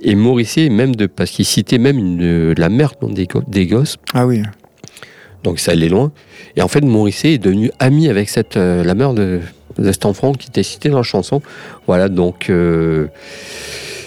Et 0.00 0.14
Morisset, 0.14 0.68
même 0.68 0.94
de, 0.94 1.06
parce 1.06 1.30
qu'il 1.30 1.44
citait 1.44 1.78
même 1.78 1.98
une- 1.98 2.52
la 2.56 2.68
mère 2.68 2.92
des, 3.02 3.26
des 3.48 3.66
gosses, 3.66 3.96
Ah 4.14 4.26
oui. 4.26 4.42
Donc 5.44 5.60
ça 5.60 5.72
allait 5.72 5.88
loin. 5.88 6.12
Et 6.56 6.62
en 6.62 6.68
fait, 6.68 6.80
Morisset 6.80 7.34
est 7.34 7.38
devenu 7.38 7.70
ami 7.78 8.08
avec 8.08 8.28
cette, 8.28 8.56
euh, 8.56 8.82
la 8.84 8.94
mère 8.94 9.14
de, 9.14 9.40
de 9.78 9.92
enfant 10.04 10.32
qui 10.32 10.48
était 10.48 10.62
cité 10.62 10.88
dans 10.88 10.98
la 10.98 11.02
chanson. 11.02 11.40
Voilà, 11.86 12.08
donc 12.08 12.50
euh, 12.50 13.08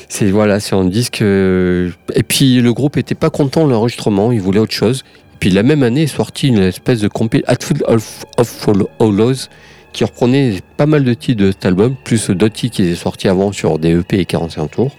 c'est 0.09 0.29
voilà, 0.29 0.59
c'est 0.59 0.75
un 0.75 0.86
disque. 0.86 1.21
euh, 1.21 1.91
et 2.13 2.23
puis 2.23 2.61
le 2.61 2.73
groupe 2.73 2.97
était 2.97 3.15
pas 3.15 3.29
content 3.29 3.65
de 3.65 3.71
l'enregistrement, 3.71 4.32
il 4.32 4.41
voulait 4.41 4.59
autre 4.59 4.73
chose. 4.73 5.03
Puis 5.39 5.49
la 5.49 5.63
même 5.63 5.82
année 5.82 6.03
est 6.03 6.07
sorti 6.07 6.49
une 6.49 6.59
espèce 6.59 6.99
de 6.99 7.07
compil 7.07 7.43
Hatful 7.47 7.77
of, 7.88 8.25
of 8.38 8.67
Hollows 8.99 9.47
qui 9.91 10.03
reprenait 10.03 10.59
pas 10.77 10.86
mal 10.86 11.03
de 11.03 11.13
titres 11.13 11.41
de 11.41 11.51
cet 11.51 11.65
album, 11.65 11.95
plus 12.03 12.29
d'autres 12.29 12.53
titres 12.53 12.75
qui 12.75 12.84
étaient 12.84 12.95
sortis 12.95 13.27
avant 13.27 13.51
sur 13.51 13.79
des 13.79 13.89
EP 13.99 14.19
et 14.19 14.25
45 14.25 14.71
tours, 14.71 14.91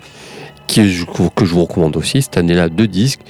qui, 0.66 0.80
que 1.34 1.44
je 1.44 1.54
vous 1.54 1.64
recommande 1.64 1.96
aussi. 1.96 2.22
Cette 2.22 2.36
année-là, 2.36 2.68
deux 2.68 2.88
disques. 2.88 3.20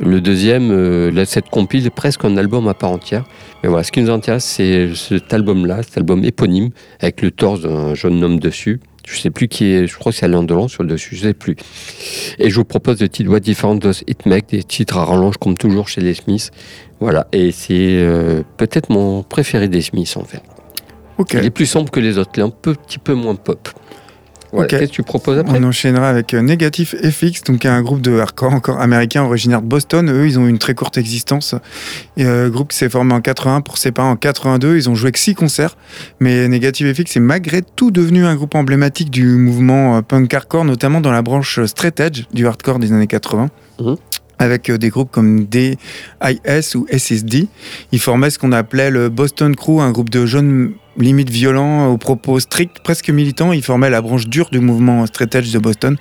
Le 0.00 0.20
deuxième, 0.20 0.70
euh, 0.70 1.24
cette 1.24 1.48
compile 1.48 1.84
est 1.86 1.90
presque 1.90 2.24
un 2.24 2.36
album 2.36 2.68
à 2.68 2.74
part 2.74 2.90
entière. 2.92 3.24
Mais 3.62 3.68
voilà, 3.68 3.82
ce 3.82 3.90
qui 3.90 4.00
nous 4.00 4.10
intéresse, 4.10 4.44
c'est 4.44 4.94
cet 4.94 5.32
album-là, 5.32 5.82
cet 5.82 5.98
album 5.98 6.24
éponyme, 6.24 6.70
avec 7.00 7.20
le 7.22 7.30
torse 7.30 7.62
d'un 7.62 7.94
jeune 7.94 8.22
homme 8.22 8.38
dessus. 8.38 8.80
Je 9.06 9.18
sais 9.18 9.30
plus 9.30 9.48
qui 9.48 9.72
est, 9.72 9.86
je 9.86 9.96
crois 9.96 10.12
que 10.12 10.18
c'est 10.18 10.26
Alain 10.26 10.42
Delon 10.42 10.68
sur 10.68 10.82
le 10.82 10.90
dessus, 10.90 11.16
je 11.16 11.22
sais 11.22 11.34
plus. 11.34 11.56
Et 12.38 12.50
je 12.50 12.54
vous 12.54 12.64
propose 12.64 12.98
des 12.98 13.08
titres 13.08 13.30
What 13.30 13.40
Difference 13.40 13.80
Does 13.80 14.02
It 14.06 14.26
Make, 14.26 14.50
des 14.50 14.62
titres 14.62 14.98
à 14.98 15.04
rallonge 15.04 15.38
comme 15.38 15.56
toujours 15.56 15.88
chez 15.88 16.02
les 16.02 16.14
Smiths. 16.14 16.50
Voilà, 17.00 17.26
et 17.32 17.50
c'est 17.50 17.72
euh, 17.74 18.42
peut-être 18.58 18.90
mon 18.90 19.22
préféré 19.22 19.68
des 19.68 19.80
Smiths 19.80 20.16
en 20.16 20.24
fait. 20.24 20.42
Il 21.32 21.44
est 21.44 21.50
plus 21.50 21.66
sombre 21.66 21.90
que 21.90 22.00
les 22.00 22.18
autres, 22.18 22.30
il 22.36 22.40
est 22.40 22.44
un 22.44 22.50
peu, 22.50 22.74
petit 22.74 22.98
peu 22.98 23.14
moins 23.14 23.34
pop. 23.34 23.68
Voilà, 24.52 24.66
qu'est-ce 24.66 24.84
que 24.84 24.96
tu 24.96 25.02
proposes 25.02 25.38
après 25.38 25.58
On 25.58 25.64
enchaînera 25.64 26.08
avec 26.08 26.32
euh, 26.32 26.40
Negative 26.40 26.94
FX, 27.02 27.44
donc 27.44 27.66
un 27.66 27.82
groupe 27.82 28.00
de 28.00 28.18
hardcore 28.18 28.52
encore 28.52 28.80
américain 28.80 29.22
originaire 29.22 29.60
de 29.60 29.66
Boston. 29.66 30.10
Eux, 30.10 30.26
ils 30.26 30.38
ont 30.38 30.46
eu 30.46 30.50
une 30.50 30.58
très 30.58 30.74
courte 30.74 30.96
existence. 30.96 31.54
Et, 32.16 32.24
euh, 32.24 32.48
groupe 32.48 32.68
qui 32.68 32.76
s'est 32.76 32.88
formé 32.88 33.12
en 33.14 33.20
81 33.20 33.60
pour 33.60 33.78
ses 33.78 33.92
parents 33.92 34.12
en 34.12 34.16
82. 34.16 34.76
Ils 34.76 34.88
ont 34.88 34.94
joué 34.94 35.12
que 35.12 35.18
six 35.18 35.34
concerts. 35.34 35.76
Mais 36.20 36.48
Negative 36.48 36.94
FX 36.94 37.16
est 37.16 37.20
malgré 37.20 37.62
tout 37.62 37.90
devenu 37.90 38.24
un 38.24 38.34
groupe 38.34 38.54
emblématique 38.54 39.10
du 39.10 39.26
mouvement 39.26 39.96
euh, 39.96 40.02
punk 40.02 40.32
hardcore, 40.32 40.64
notamment 40.64 41.00
dans 41.00 41.12
la 41.12 41.22
branche 41.22 41.60
straight 41.66 42.00
edge 42.00 42.24
du 42.32 42.46
hardcore 42.46 42.78
des 42.78 42.92
années 42.92 43.06
80. 43.06 43.50
Mhm. 43.80 43.96
Avec 44.40 44.70
des 44.70 44.88
groupes 44.88 45.10
comme 45.10 45.46
DIS 45.46 45.76
ou 46.76 46.86
SSD. 46.88 47.48
Ils 47.90 47.98
formaient 47.98 48.30
ce 48.30 48.38
qu'on 48.38 48.52
appelait 48.52 48.88
le 48.88 49.08
Boston 49.08 49.56
Crew, 49.56 49.80
un 49.80 49.90
groupe 49.90 50.10
de 50.10 50.26
jeunes 50.26 50.74
limite 50.98 51.30
violents, 51.30 51.86
aux 51.88 51.96
propos 51.96 52.40
stricts, 52.40 52.80
presque 52.80 53.10
militants. 53.10 53.52
Ils 53.52 53.62
formaient 53.62 53.90
la 53.90 54.00
branche 54.00 54.26
dure 54.26 54.50
du 54.50 54.60
mouvement 54.60 55.06
straight 55.06 55.34
edge 55.34 55.52
de 55.52 55.58
Boston. 55.58 55.96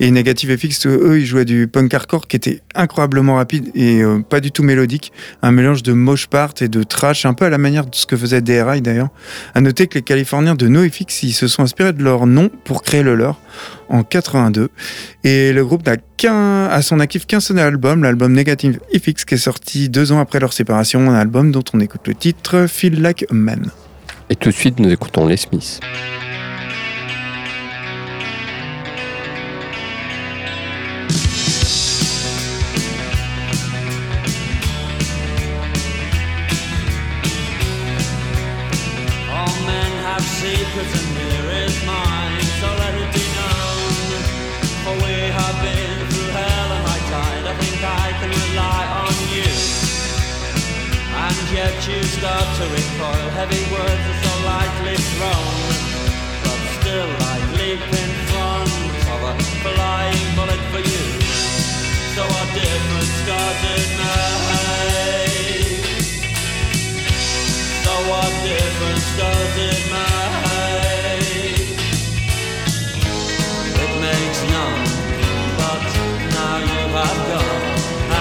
Et 0.00 0.10
Negative 0.10 0.56
FX, 0.56 0.86
eux, 0.86 1.18
ils 1.20 1.26
jouaient 1.26 1.44
du 1.44 1.68
punk 1.68 1.92
hardcore 1.94 2.26
qui 2.26 2.36
était 2.36 2.60
incroyablement 2.74 3.36
rapide 3.36 3.70
et 3.74 4.02
euh, 4.02 4.20
pas 4.20 4.40
du 4.40 4.50
tout 4.52 4.62
mélodique. 4.62 5.12
Un 5.42 5.52
mélange 5.52 5.82
de 5.82 5.92
mosh 5.92 6.26
part 6.26 6.54
et 6.60 6.68
de 6.68 6.82
trash, 6.82 7.26
un 7.26 7.34
peu 7.34 7.44
à 7.44 7.50
la 7.50 7.58
manière 7.58 7.86
de 7.86 7.94
ce 7.94 8.06
que 8.06 8.16
faisait 8.16 8.40
DRI 8.40 8.82
d'ailleurs. 8.82 9.10
À 9.54 9.60
noter 9.60 9.86
que 9.86 9.94
les 9.94 10.02
Californiens 10.02 10.54
de 10.54 10.68
NoFX, 10.68 11.22
ils 11.22 11.32
se 11.32 11.48
sont 11.48 11.62
inspirés 11.62 11.92
de 11.92 12.02
leur 12.02 12.26
nom 12.26 12.50
pour 12.64 12.82
créer 12.82 13.02
le 13.02 13.14
leur 13.14 13.40
en 13.88 14.02
82. 14.04 14.70
Et 15.24 15.52
le 15.52 15.64
groupe 15.64 15.84
n'a 15.86 15.96
qu'un, 15.96 16.66
à 16.66 16.82
son 16.82 17.00
actif 17.00 17.26
qu'un 17.26 17.40
seul 17.40 17.58
album, 17.58 18.02
l'album 18.02 18.32
Negative 18.32 18.78
FX, 18.94 19.24
qui 19.24 19.34
est 19.34 19.38
sorti 19.38 19.88
deux 19.88 20.12
ans 20.12 20.20
après 20.20 20.40
leur 20.40 20.52
séparation, 20.52 21.10
un 21.10 21.14
album 21.14 21.50
dont 21.52 21.64
on 21.74 21.80
écoute 21.80 22.02
le 22.06 22.14
titre 22.14 22.66
Feel 22.68 23.00
Like 23.02 23.26
a 23.30 23.34
Man. 23.34 23.70
Et 24.30 24.36
tout 24.36 24.50
de 24.50 24.54
suite, 24.54 24.78
nous 24.78 24.90
écoutons 24.90 25.26
les 25.26 25.36
Smiths. 25.36 25.80
Start 52.20 52.56
to 52.58 52.64
recoil. 52.64 53.30
Heavy 53.30 53.72
words 53.72 54.19
but 55.20 56.60
still 56.80 57.12
I 57.32 57.36
leap 57.58 57.82
in 58.02 58.10
front 58.30 58.72
of 59.12 59.20
a 59.30 59.34
flying 59.60 60.28
bullet 60.34 60.62
for 60.72 60.80
you. 60.80 61.06
So 62.14 62.22
what 62.24 62.48
difference 62.56 63.20
it 63.76 63.88
make? 64.00 64.40
So 67.84 67.92
what 68.10 68.32
difference 68.48 69.08
it 69.68 69.82
make? 69.92 70.48
It 73.84 73.92
makes 74.06 74.40
none, 74.54 74.84
but 75.60 75.82
now 76.32 76.56
you 76.72 76.82
have 76.96 77.20
gone, 77.28 77.64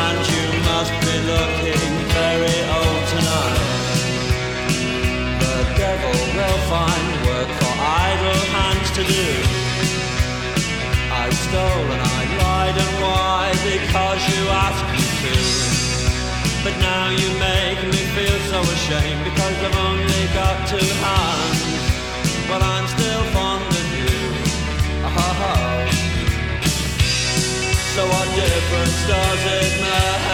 and 0.04 0.18
you 0.34 0.46
must 0.68 0.94
be 1.06 1.16
looking 1.32 1.94
very 2.12 2.60
old 2.76 2.89
to 9.00 9.06
do. 9.06 9.32
I 11.24 11.30
stole 11.32 11.88
and 11.96 12.04
I 12.20 12.22
lied, 12.44 12.78
and 12.84 12.94
why? 13.04 13.46
Because 13.64 14.20
you 14.32 14.42
asked 14.66 14.88
me 14.92 15.04
to. 15.22 15.36
But 16.66 16.76
now 16.84 17.08
you 17.08 17.30
make 17.40 17.80
me 17.94 18.02
feel 18.16 18.40
so 18.52 18.60
ashamed 18.60 19.24
because 19.24 19.56
I've 19.68 19.80
only 19.90 20.26
got 20.36 20.56
two 20.68 20.90
hands. 21.06 21.62
But 22.50 22.62
I'm 22.62 22.88
still 22.96 23.24
fond 23.36 23.72
of 23.82 23.88
you. 24.00 24.20
Oh. 25.08 25.88
So 27.96 28.02
what 28.06 28.28
difference 28.36 29.00
does 29.08 29.42
it 29.60 29.72
make? 29.82 30.29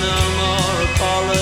No 0.00 0.16
more 0.40 0.82
apologies. 0.88 1.39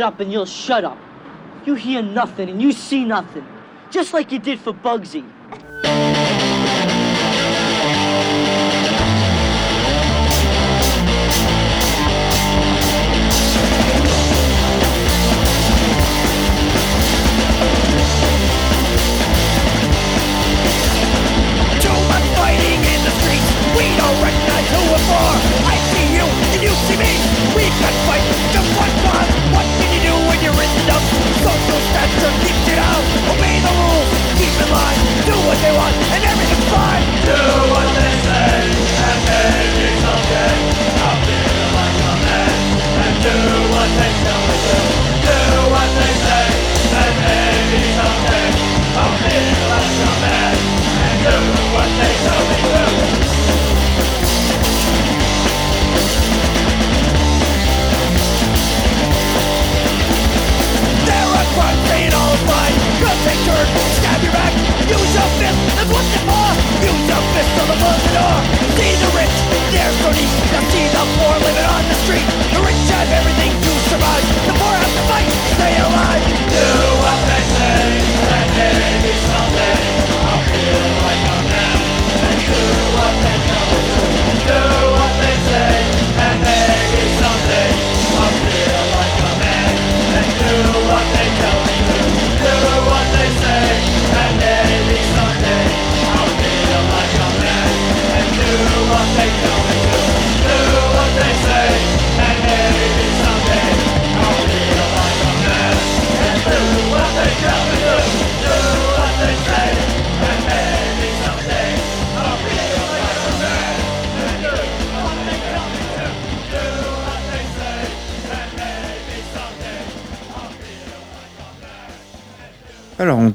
Put 0.00 0.06
up 0.06 0.20
and 0.20 0.32
you'll 0.32 0.46
shut 0.46 0.82
up. 0.82 0.96
You 1.66 1.74
hear 1.74 2.00
nothing 2.00 2.48
and 2.48 2.62
you 2.62 2.72
see 2.72 3.04
nothing. 3.04 3.46
Just 3.90 4.14
like 4.14 4.32
you 4.32 4.38
did 4.38 4.58
for 4.58 4.72
Bugsy. 4.72 5.22
I 25.62 25.76
see 25.90 26.06
you 26.16 26.24
and 26.24 26.62
you 26.62 26.72
see 26.86 26.96
me. 26.96 27.12
We 27.54 27.64
can 27.68 27.94
fight 28.06 28.24
just 28.52 28.70
one 28.78 28.92
cause. 29.04 29.28
What 29.52 29.69
Social 31.60 31.80
stature 31.92 32.32
keeps 32.40 32.66
you 32.68 32.76
down. 32.76 33.00
Obey 33.28 33.60
the 33.60 33.72
rules. 33.80 34.08
Keep 34.40 34.54
in 34.64 34.70
line. 34.72 35.00
Do 35.28 35.34
what 35.46 35.58
they 35.60 35.72
want 35.76 35.94
and 36.14 36.24
everything's 36.24 36.68
fine. 36.72 37.04
Do 37.28 37.36
what 37.72 37.88
they 37.96 38.12
say 38.24 38.64
and 39.04 39.18
maybe 39.28 40.00
someday 40.00 40.79
Turn, 63.60 63.92
stab 64.00 64.22
your 64.24 64.32
back 64.32 64.56
Use 64.88 65.12
your 65.12 65.28
fist, 65.36 65.60
that's 65.76 65.92
what 65.92 66.00
they're 66.00 66.24
for 66.24 66.48
Use 66.80 67.04
your 67.12 67.22
fist 67.36 67.50
till 67.52 67.68
the 67.68 67.76
the 67.76 68.12
door 68.16 68.36
See 68.72 68.96
the 68.96 69.10
rich, 69.12 69.36
they're 69.68 69.92
so 70.00 70.08
neat 70.16 70.32
Now 70.48 70.64
see 70.72 70.88
the 70.88 71.04
poor 71.20 71.36
living 71.44 71.68
on 71.68 71.84
the 71.84 71.96
street 72.00 72.24
The 72.56 72.60
rich 72.64 72.88
have 72.88 73.12
everything 73.12 73.52
to 73.52 73.72
survive 73.92 74.24
The 74.48 74.54
poor 74.56 74.74
have 74.80 74.94
to 74.96 75.04
fight, 75.12 75.28
stay 75.60 75.76
alive 75.76 76.24
Do 76.24 76.64
what 77.04 77.20
they 77.28 77.39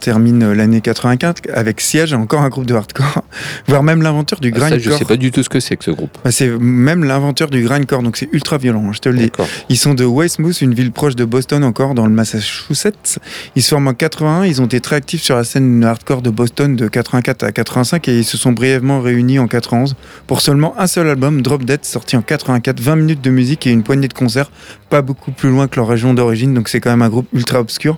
termine 0.06 0.52
l'année 0.54 0.82
84 0.82 1.50
avec 1.52 1.82
Siège, 1.82 2.14
encore 2.14 2.42
un 2.42 2.50
groupe 2.50 2.68
de 2.68 2.76
hardcore, 2.76 3.24
voire 3.68 3.82
même 3.82 4.04
l'inventeur 4.04 4.40
du 4.40 4.54
Ah, 4.56 4.60
ça, 4.60 4.78
je 4.78 4.84
grindcore. 4.84 5.00
sais 5.00 5.06
pas 5.06 5.18
du 5.18 5.32
tout 5.32 5.42
ce 5.42 5.50
que 5.50 5.60
c'est 5.60 5.78
que 5.78 5.84
ce 5.84 5.90
groupe. 5.90 6.16
Bah, 6.24 6.30
c'est 6.32 6.48
même 6.48 7.04
l'inventeur 7.04 7.50
du 7.50 7.64
grindcore, 7.64 8.04
donc 8.04 8.16
c'est 8.16 8.30
ultra 8.32 8.60
violent, 8.60 8.84
hein, 8.88 8.92
je 8.94 9.00
te 9.00 9.10
le 9.10 9.18
dis. 9.18 9.32
Ils 9.70 9.78
sont 9.78 9.96
de 9.96 10.06
Weymouth, 10.06 10.62
une 10.62 10.76
ville 10.76 10.92
proche 10.92 11.16
de 11.16 11.26
Boston 11.26 11.64
encore, 11.64 11.96
dans 11.96 12.06
le 12.06 12.12
Massachusetts. 12.14 13.18
Ils 13.56 13.64
se 13.64 13.70
forment 13.70 13.88
en 13.88 13.94
81, 13.96 14.46
ils 14.46 14.62
ont 14.62 14.66
été 14.66 14.80
très 14.80 14.96
actifs 14.98 15.24
sur 15.24 15.36
la 15.36 15.44
scène 15.44 15.84
hardcore 15.84 16.22
de 16.22 16.30
Boston 16.30 16.76
de 16.76 16.88
84 16.88 17.44
à 17.44 17.52
85 17.52 18.08
et 18.08 18.20
ils 18.20 18.24
se 18.26 18.38
sont 18.38 18.52
brièvement 18.52 19.02
réunis 19.02 19.40
en 19.40 19.48
91 19.48 19.96
pour 20.28 20.42
seulement 20.42 20.80
un 20.80 20.86
seul 20.86 21.10
album, 21.10 21.42
Drop 21.42 21.64
Dead, 21.66 21.84
sorti 21.84 22.16
en 22.16 22.22
84, 22.22 22.80
20 22.80 22.96
minutes 22.96 23.22
de 23.22 23.32
musique 23.32 23.66
et 23.66 23.72
une 23.72 23.82
poignée 23.82 24.08
de 24.08 24.14
concerts, 24.14 24.52
pas 24.92 25.02
beaucoup 25.02 25.32
plus 25.32 25.50
loin 25.50 25.68
que 25.68 25.78
leur 25.78 25.88
région 25.88 26.14
d'origine, 26.14 26.54
donc 26.54 26.70
c'est 26.70 26.80
quand 26.80 26.92
même 26.92 27.02
un 27.02 27.10
groupe 27.10 27.28
ultra 27.34 27.60
obscur. 27.60 27.98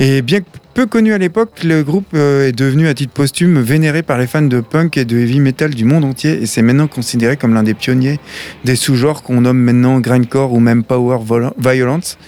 Et 0.00 0.22
bien 0.22 0.40
que 0.40 0.46
peu 0.74 0.86
connu 0.86 1.12
à 1.12 1.18
l'époque, 1.18 1.62
le 1.62 1.82
groupe 1.84 2.06
euh, 2.14 2.48
est 2.48 2.52
devenu 2.52 2.88
à 2.88 2.94
titre 2.94 3.12
posthume 3.12 3.60
vénéré 3.60 4.02
par 4.02 4.18
les 4.18 4.26
fans 4.26 4.42
de 4.42 4.60
punk 4.60 4.96
et 4.96 5.04
de 5.04 5.16
heavy 5.16 5.38
metal 5.38 5.70
du 5.72 5.84
monde 5.84 6.04
entier 6.04 6.42
et 6.42 6.46
c'est 6.46 6.62
maintenant 6.62 6.88
considéré 6.88 7.36
comme 7.36 7.54
l'un 7.54 7.62
des 7.62 7.74
pionniers 7.74 8.18
des 8.64 8.74
sous-genres 8.74 9.22
qu'on 9.22 9.42
nomme 9.42 9.58
maintenant 9.58 10.00
grindcore 10.00 10.52
ou 10.52 10.58
même 10.58 10.82
power 10.82 11.18
violence. 11.58 12.18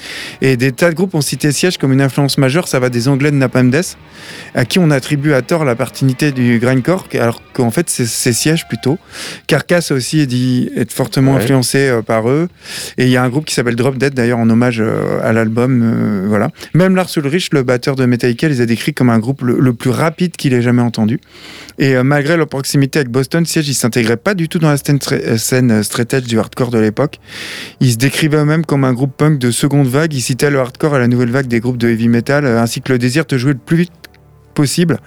Et 0.43 0.57
des 0.57 0.71
tas 0.71 0.91
de 0.91 0.95
groupes 0.95 1.15
ont 1.15 1.21
cité 1.21 1.51
Siège 1.51 1.77
comme 1.79 1.93
une 1.93 2.01
influence 2.01 2.39
majeure, 2.39 2.69
ça 2.69 2.79
va 2.79 2.89
des 2.89 3.09
Anglais 3.09 3.33
de 3.33 3.37
Napalm 3.37 3.71
Death, 3.71 3.97
à 4.55 4.65
qui 4.65 4.79
on 4.79 4.91
attribue 4.93 5.33
à 5.33 5.43
tort 5.43 5.65
la 5.65 5.75
paternité 5.75 6.31
du 6.31 6.59
grindcore, 6.61 7.09
alors 7.15 7.43
qu'en 7.53 7.71
fait 7.73 7.91
c'est 7.91 8.33
Siège 8.33 8.69
plutôt. 8.69 8.99
Carcass 9.49 9.91
aussi 9.91 10.21
est 10.21 10.27
dit 10.27 10.71
être 10.77 10.93
fortement 10.93 11.35
Ouais. 11.35 11.43
influencé 11.43 11.89
euh, 11.89 12.03
par 12.03 12.29
eux. 12.31 12.49
Et 12.99 13.05
il 13.05 13.11
y 13.11 13.17
a 13.17 13.23
un 13.25 13.29
groupe 13.29 13.45
qui 13.47 13.55
s'appelle 13.55 13.75
Drop 13.75 13.97
Dead 13.99 14.15
d'ailleurs 14.15 14.39
en 14.39 14.49
hommage 14.49 14.81
euh, 14.81 15.19
à 15.25 15.33
l'album. 15.33 15.81
euh, 15.83 16.27
voilà. 16.29 16.51
Même 16.75 16.95
Lars 16.95 17.09
Ulrich, 17.17 17.49
le 17.53 17.63
batteur 17.65 17.97
de 17.97 18.05
Metallica, 18.07 18.36
les 18.43 18.61
a 18.61 18.67
décrits 18.67 18.93
comme 18.93 19.11
un 19.11 19.19
groupe 19.19 19.43
le, 19.43 19.59
le 19.59 19.73
plus 19.73 19.91
rapide 19.91 20.37
qu'il 20.37 20.53
ait 20.53 20.63
jamais 20.63 20.83
entendu. 20.83 21.21
Et 21.79 21.95
euh, 21.97 22.03
malgré 22.03 22.37
leur 22.37 22.49
proximité 22.49 23.01
avec 23.01 23.11
Boston, 23.11 23.45
Siege, 23.45 23.69
ils 23.69 23.75
s'intégraient 23.75 24.17
pas 24.17 24.35
du 24.35 24.49
tout 24.49 24.59
dans 24.59 24.71
la 24.71 24.77
scène, 24.77 24.99
euh, 25.13 25.37
scène 25.37 25.71
euh, 25.71 25.83
straight 25.83 26.13
edge 26.15 26.27
du 26.27 26.39
hardcore 26.39 26.71
de 26.71 26.79
l'époque. 26.79 27.19
Ils 27.81 27.93
se 27.93 27.97
décrivaient 27.97 28.39
eux-mêmes 28.39 28.65
comme 28.65 28.85
un 28.85 28.93
groupe 28.93 29.17
punk 29.17 29.39
de 29.39 29.51
seconde 29.51 29.89
vague. 29.89 30.15
Ils 30.15 30.23
citaient 30.23 30.51
le 30.51 30.59
hardcore 30.59 30.95
à 30.95 30.99
la 30.99 31.09
nouvelle 31.09 31.31
vague 31.31 31.47
des 31.47 31.61
groupes 31.61 31.79
de 31.79 31.89
heavy 31.89 32.09
metal, 32.09 32.47
ainsi 32.47 32.81
que 32.81 32.93
le 32.93 32.99
désir 32.99 33.25
de 33.27 33.37
jouer 33.39 33.53
le 33.53 33.59
plus 33.59 33.77
vite 33.77 33.93
possible. 34.55 34.99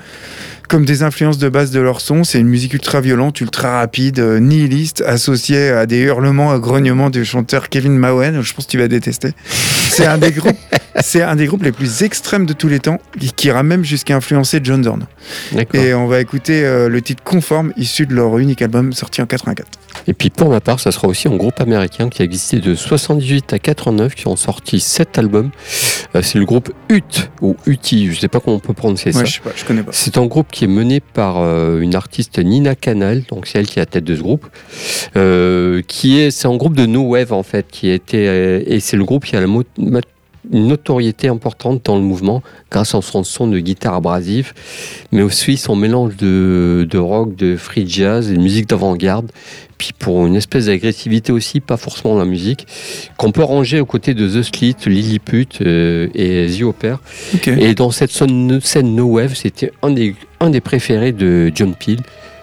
Comme 0.67 0.85
des 0.85 1.01
influences 1.01 1.39
de 1.39 1.49
base 1.49 1.71
de 1.71 1.79
leur 1.79 1.99
son, 1.99 2.23
c'est 2.23 2.39
une 2.39 2.47
musique 2.47 2.75
ultra 2.75 3.01
violente, 3.01 3.41
ultra 3.41 3.79
rapide, 3.79 4.19
nihiliste, 4.19 5.01
associée 5.01 5.69
à 5.69 5.87
des 5.87 6.01
hurlements, 6.01 6.51
à 6.51 6.59
grognements 6.59 7.09
du 7.09 7.25
chanteur 7.25 7.69
Kevin 7.69 7.97
Mawen. 7.97 8.43
Je 8.43 8.53
pense 8.53 8.67
que 8.67 8.71
tu 8.71 8.77
vas 8.77 8.87
détester. 8.87 9.31
C'est 9.89 10.05
un 10.05 10.19
des 10.19 10.31
groupes 10.31 10.59
c'est 11.01 11.21
un 11.21 11.35
des 11.35 11.45
groupes 11.47 11.63
les 11.63 11.71
plus 11.71 12.03
extrêmes 12.03 12.45
de 12.45 12.53
tous 12.53 12.67
les 12.67 12.79
temps, 12.79 12.99
qui, 13.35 13.47
ira 13.47 13.63
même 13.63 13.83
jusqu'à 13.83 14.15
influencer 14.15 14.59
John 14.63 14.83
Zorn. 14.83 15.05
Et 15.73 15.93
on 15.93 16.07
va 16.07 16.21
écouter 16.21 16.63
euh, 16.65 16.89
le 16.89 17.01
titre 17.01 17.23
Conforme, 17.23 17.73
issu 17.77 18.05
de 18.05 18.13
leur 18.13 18.37
unique 18.37 18.61
album 18.61 18.93
sorti 18.93 19.21
en 19.21 19.25
84. 19.25 19.67
Et 20.07 20.13
puis 20.13 20.29
pour 20.29 20.49
ma 20.49 20.59
part, 20.61 20.79
ça 20.79 20.91
sera 20.91 21.07
aussi 21.07 21.27
un 21.27 21.35
groupe 21.35 21.59
américain 21.59 22.09
qui 22.09 22.21
a 22.21 22.25
existé 22.25 22.59
de 22.59 22.75
78 22.75 23.53
à 23.53 23.59
89, 23.59 24.15
qui 24.15 24.27
ont 24.27 24.35
sorti 24.35 24.79
7 24.79 25.17
albums. 25.17 25.49
Euh, 26.15 26.21
c'est 26.21 26.39
le 26.39 26.45
groupe 26.45 26.71
UT, 26.89 27.01
ou 27.41 27.55
UTI, 27.65 28.13
je 28.13 28.19
sais 28.19 28.27
pas 28.27 28.39
comment 28.39 28.55
on 28.57 28.59
peut 28.59 28.73
prononcer 28.73 29.11
ça. 29.11 29.19
Ouais, 29.19 29.25
je 29.25 29.33
sais 29.33 29.39
pas, 29.41 29.51
je 29.55 29.65
connais 29.65 29.83
pas. 29.83 29.91
C'est 29.93 30.17
un 30.17 30.25
groupe 30.25 30.47
qui 30.51 30.63
est 30.65 30.67
mené 30.67 30.99
par 30.99 31.37
euh, 31.39 31.79
une 31.81 31.95
artiste 31.95 32.39
Nina 32.39 32.75
Canal, 32.75 33.23
donc 33.29 33.47
c'est 33.47 33.59
elle 33.59 33.67
qui 33.67 33.79
est 33.79 33.81
à 33.81 33.85
la 33.85 33.85
tête 33.87 34.03
de 34.03 34.15
ce 34.15 34.21
groupe. 34.21 34.45
Qui 35.87 36.19
est, 36.19 36.31
c'est 36.31 36.47
un 36.47 36.55
groupe 36.55 36.75
de 36.75 36.85
no 36.85 37.01
wave 37.01 37.33
en 37.33 37.43
fait, 37.43 37.67
qui 37.69 37.89
a 37.89 37.93
été 37.93 38.19
et 38.73 38.79
c'est 38.79 38.97
le 38.97 39.03
groupe 39.03 39.25
qui 39.25 39.35
a 39.35 39.41
la 39.41 39.47
mo- 39.47 39.63
ma- 39.77 39.99
une 39.99 40.03
notoriété 40.51 41.27
importante 41.27 41.85
dans 41.85 41.95
le 41.95 42.01
mouvement 42.01 42.41
grâce 42.71 42.95
à 42.95 43.01
son 43.01 43.23
son 43.23 43.47
de 43.47 43.59
guitare 43.59 43.95
abrasive, 43.95 44.53
mais 45.11 45.21
aussi 45.21 45.57
son 45.57 45.75
mélange 45.75 46.15
de, 46.17 46.87
de 46.89 46.97
rock, 46.97 47.35
de 47.35 47.55
free 47.55 47.87
jazz 47.87 48.29
et 48.29 48.35
de 48.35 48.39
musique 48.39 48.67
d'avant-garde. 48.67 49.31
Puis 49.77 49.91
pour 49.97 50.25
une 50.27 50.35
espèce 50.35 50.65
d'agressivité 50.65 51.31
aussi, 51.31 51.61
pas 51.61 51.77
forcément 51.77 52.15
dans 52.15 52.19
la 52.19 52.25
musique, 52.25 52.67
qu'on 53.17 53.31
peut 53.31 53.43
ranger 53.43 53.79
aux 53.79 53.85
côtés 53.85 54.13
de 54.13 54.27
The 54.27 54.43
Slit, 54.43 54.75
Lilliput 54.85 55.47
euh, 55.61 56.09
et 56.13 56.47
The 56.47 56.63
Opera. 56.63 56.99
Et 57.47 57.75
dans 57.75 57.91
cette 57.91 58.11
scène, 58.11 58.59
scène 58.61 58.93
No 58.93 59.05
Wave, 59.05 59.35
c'était 59.35 59.71
un 59.81 59.91
des, 59.91 60.15
un 60.41 60.49
des 60.49 60.59
préférés 60.59 61.13
de 61.13 61.51
John 61.55 61.73
Peel. 61.75 61.99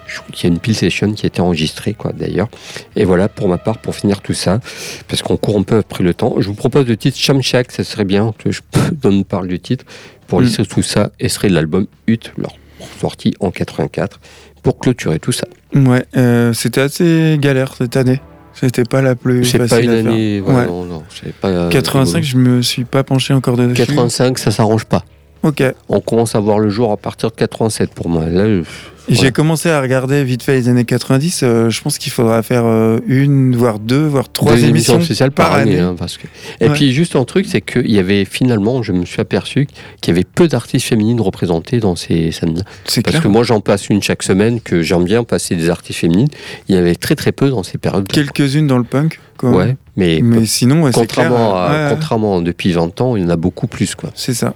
Je 0.07 0.16
crois 0.18 0.28
qu'il 0.32 0.48
y 0.48 0.52
a 0.52 0.54
une 0.54 0.61
Peel 0.61 0.74
Session 0.74 1.12
qui 1.12 1.26
a 1.26 1.28
été 1.28 1.40
enregistrée, 1.40 1.94
quoi, 1.94 2.12
d'ailleurs. 2.12 2.48
Et 2.94 3.04
voilà, 3.04 3.28
pour 3.28 3.48
ma 3.48 3.59
part, 3.59 3.78
pour 3.78 3.94
finir 3.94 4.20
tout 4.20 4.34
ça, 4.34 4.61
parce 5.09 5.22
qu'on 5.22 5.36
court 5.36 5.59
un 5.59 5.62
peu 5.62 5.78
après 5.78 6.04
le 6.04 6.14
temps, 6.14 6.34
je 6.38 6.46
vous 6.48 6.54
propose 6.54 6.86
le 6.86 6.96
titre 6.96 7.18
Shamshak, 7.18 7.72
ça 7.72 7.82
serait 7.84 8.04
bien 8.04 8.32
que 8.38 8.50
je 8.52 8.61
donne 8.92 9.24
parle 9.24 9.48
du 9.48 9.59
titre, 9.61 9.84
pour 10.26 10.40
Mm. 10.40 10.44
lister 10.44 10.66
tout 10.66 10.82
ça, 10.82 11.11
et 11.20 11.28
serait 11.28 11.48
l'album 11.48 11.86
Ut, 12.07 12.32
leur 12.38 12.52
sorti 13.00 13.34
en 13.40 13.50
84, 13.50 14.20
pour 14.62 14.78
clôturer 14.78 15.18
tout 15.18 15.32
ça. 15.32 15.46
Ouais, 15.74 16.04
euh, 16.16 16.52
c'était 16.52 16.80
assez 16.80 17.36
galère 17.40 17.74
cette 17.76 17.96
année. 17.96 18.20
C'était 18.54 18.84
pas 18.84 19.02
la 19.02 19.14
plus 19.14 19.44
facile 19.44 19.68
pas 19.68 19.80
une 19.80 19.90
à 19.90 19.98
année, 19.98 20.40
voilà, 20.40 20.61
Ouais. 20.61 20.66
non, 20.66 20.84
non, 20.86 21.02
pas. 21.42 21.48
euh, 21.48 21.68
85, 21.68 22.24
je 22.24 22.36
me 22.38 22.62
suis 22.62 22.84
pas 22.84 23.04
penché 23.04 23.34
encore 23.34 23.57
dessus. 23.57 23.74
85, 23.74 24.38
ça 24.38 24.50
s'arrange 24.50 24.84
pas. 24.86 25.04
Ok. 25.47 25.62
On 25.88 26.01
commence 26.01 26.34
à 26.34 26.40
voir 26.40 26.59
le 26.59 26.68
jour 26.68 26.92
à 26.92 26.97
partir 26.97 27.30
de 27.30 27.36
87 27.36 27.90
pour 27.90 28.09
moi. 28.09 28.26
Là, 28.26 28.62
j'ai 29.09 29.30
commencé 29.30 29.70
à 29.70 29.80
regarder 29.80 30.24
vite 30.24 30.42
fait 30.42 30.55
les 30.55 30.68
années 30.68 30.84
90. 30.84 31.42
euh, 31.44 31.70
je 31.70 31.80
pense 31.80 31.97
qu'il 31.99 32.11
faudra 32.11 32.42
faire 32.42 32.64
euh, 32.66 32.99
une, 33.07 33.55
voire 33.55 33.78
deux, 33.78 34.05
voire 34.05 34.28
trois 34.32 34.55
Deux 34.57 34.64
émissions, 34.64 35.01
spéciales 35.01 35.30
par, 35.30 35.53
année. 35.55 35.78
hein, 35.78 35.94
parce 35.97 36.16
que... 36.18 36.26
Et 36.61 36.66
Ouais. 36.68 36.74
puis 36.74 36.92
juste 36.92 37.14
un 37.14 37.22
truc, 37.24 37.47
c'est 37.49 37.61
qu'il 37.61 37.88
y 37.92 38.01
avait 38.01 38.24
finalement, 38.24 38.82
je 38.82 38.90
me 38.90 39.05
suis 39.07 39.20
aperçu 39.20 39.68
qu'il 40.01 40.12
y 40.12 40.16
avait 40.16 40.24
peu 40.24 40.49
d'artistes 40.49 40.86
féminines 40.86 41.20
représentées 41.20 41.78
dans 41.78 41.94
ces 41.94 42.32
scènes-là. 42.32 42.62
Parce 42.82 43.01
clair. 43.01 43.22
que 43.22 43.28
moi 43.28 43.44
j'en 43.44 43.61
passe 43.61 43.88
une 43.90 44.03
chaque 44.03 44.24
semaine, 44.24 44.61
que 44.61 44.82
j'aime 44.82 45.05
bien 45.05 45.22
passer 45.22 45.55
des 45.55 45.70
artistes 45.70 46.01
féminines. 46.01 46.28
Il 46.68 46.74
y 46.74 46.78
avait 46.78 46.97
très 46.97 47.14
très 47.14 47.30
peu 47.30 47.49
dans 47.49 47.62
ces 47.62 47.78
périodes. 47.78 48.09
Quelques-unes 48.09 48.66
dans 48.66 48.78
le 48.78 48.82
punk. 48.84 49.20
quoi. 49.36 49.51
Ouais, 49.53 49.76
mais, 49.97 50.18
Mais 50.20 50.47
sinon, 50.47 50.82
ouais, 50.82 50.90
c'est 50.92 51.07
clair. 51.07 51.28
contrairement, 51.28 51.55
à, 51.57 51.90
contrairement 51.90 52.38
à 52.38 52.40
depuis 52.40 52.72
20 52.72 53.01
ans, 53.01 53.14
il 53.14 53.22
y 53.22 53.26
en 53.26 53.30
a 53.30 53.36
beaucoup 53.36 53.68
plus. 53.68 53.94
Quoi. 53.94 54.11
C'est 54.16 54.34
ça. 54.34 54.53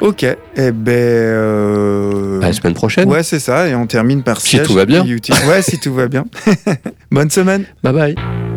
Ok. 0.00 0.22
Eh 0.22 0.36
ben. 0.72 0.92
euh, 0.92 2.40
À 2.40 2.46
la 2.46 2.52
semaine 2.52 2.74
prochaine. 2.74 3.08
Ouais, 3.08 3.22
c'est 3.22 3.38
ça. 3.40 3.68
Et 3.68 3.74
on 3.74 3.86
termine 3.86 4.22
par 4.22 4.40
Si 4.40 4.50
Siège 4.50 4.66
tout 4.66 4.74
va 4.74 4.86
bien. 4.86 5.04
Ouais, 5.04 5.62
si 5.62 5.78
tout 5.78 5.92
va 5.94 6.08
bien. 6.08 6.24
Bonne 7.10 7.30
semaine. 7.30 7.64
Bye 7.82 7.92
bye. 7.92 8.47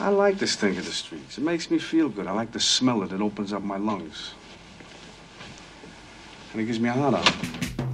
I 0.00 0.08
like 0.08 0.38
the 0.38 0.46
stink 0.46 0.78
of 0.78 0.86
the 0.86 0.92
streets. 0.92 1.36
It 1.36 1.44
makes 1.44 1.70
me 1.70 1.78
feel 1.78 2.08
good. 2.08 2.26
I 2.26 2.32
like 2.32 2.52
the 2.52 2.60
smell 2.60 3.02
of 3.02 3.12
it. 3.12 3.16
It 3.16 3.20
opens 3.20 3.52
up 3.52 3.62
my 3.62 3.76
lungs. 3.76 4.32
And 6.52 6.62
it 6.62 6.64
gives 6.64 6.80
me 6.80 6.88
a 6.88 6.92
heart 6.92 7.14
out. 7.16 7.89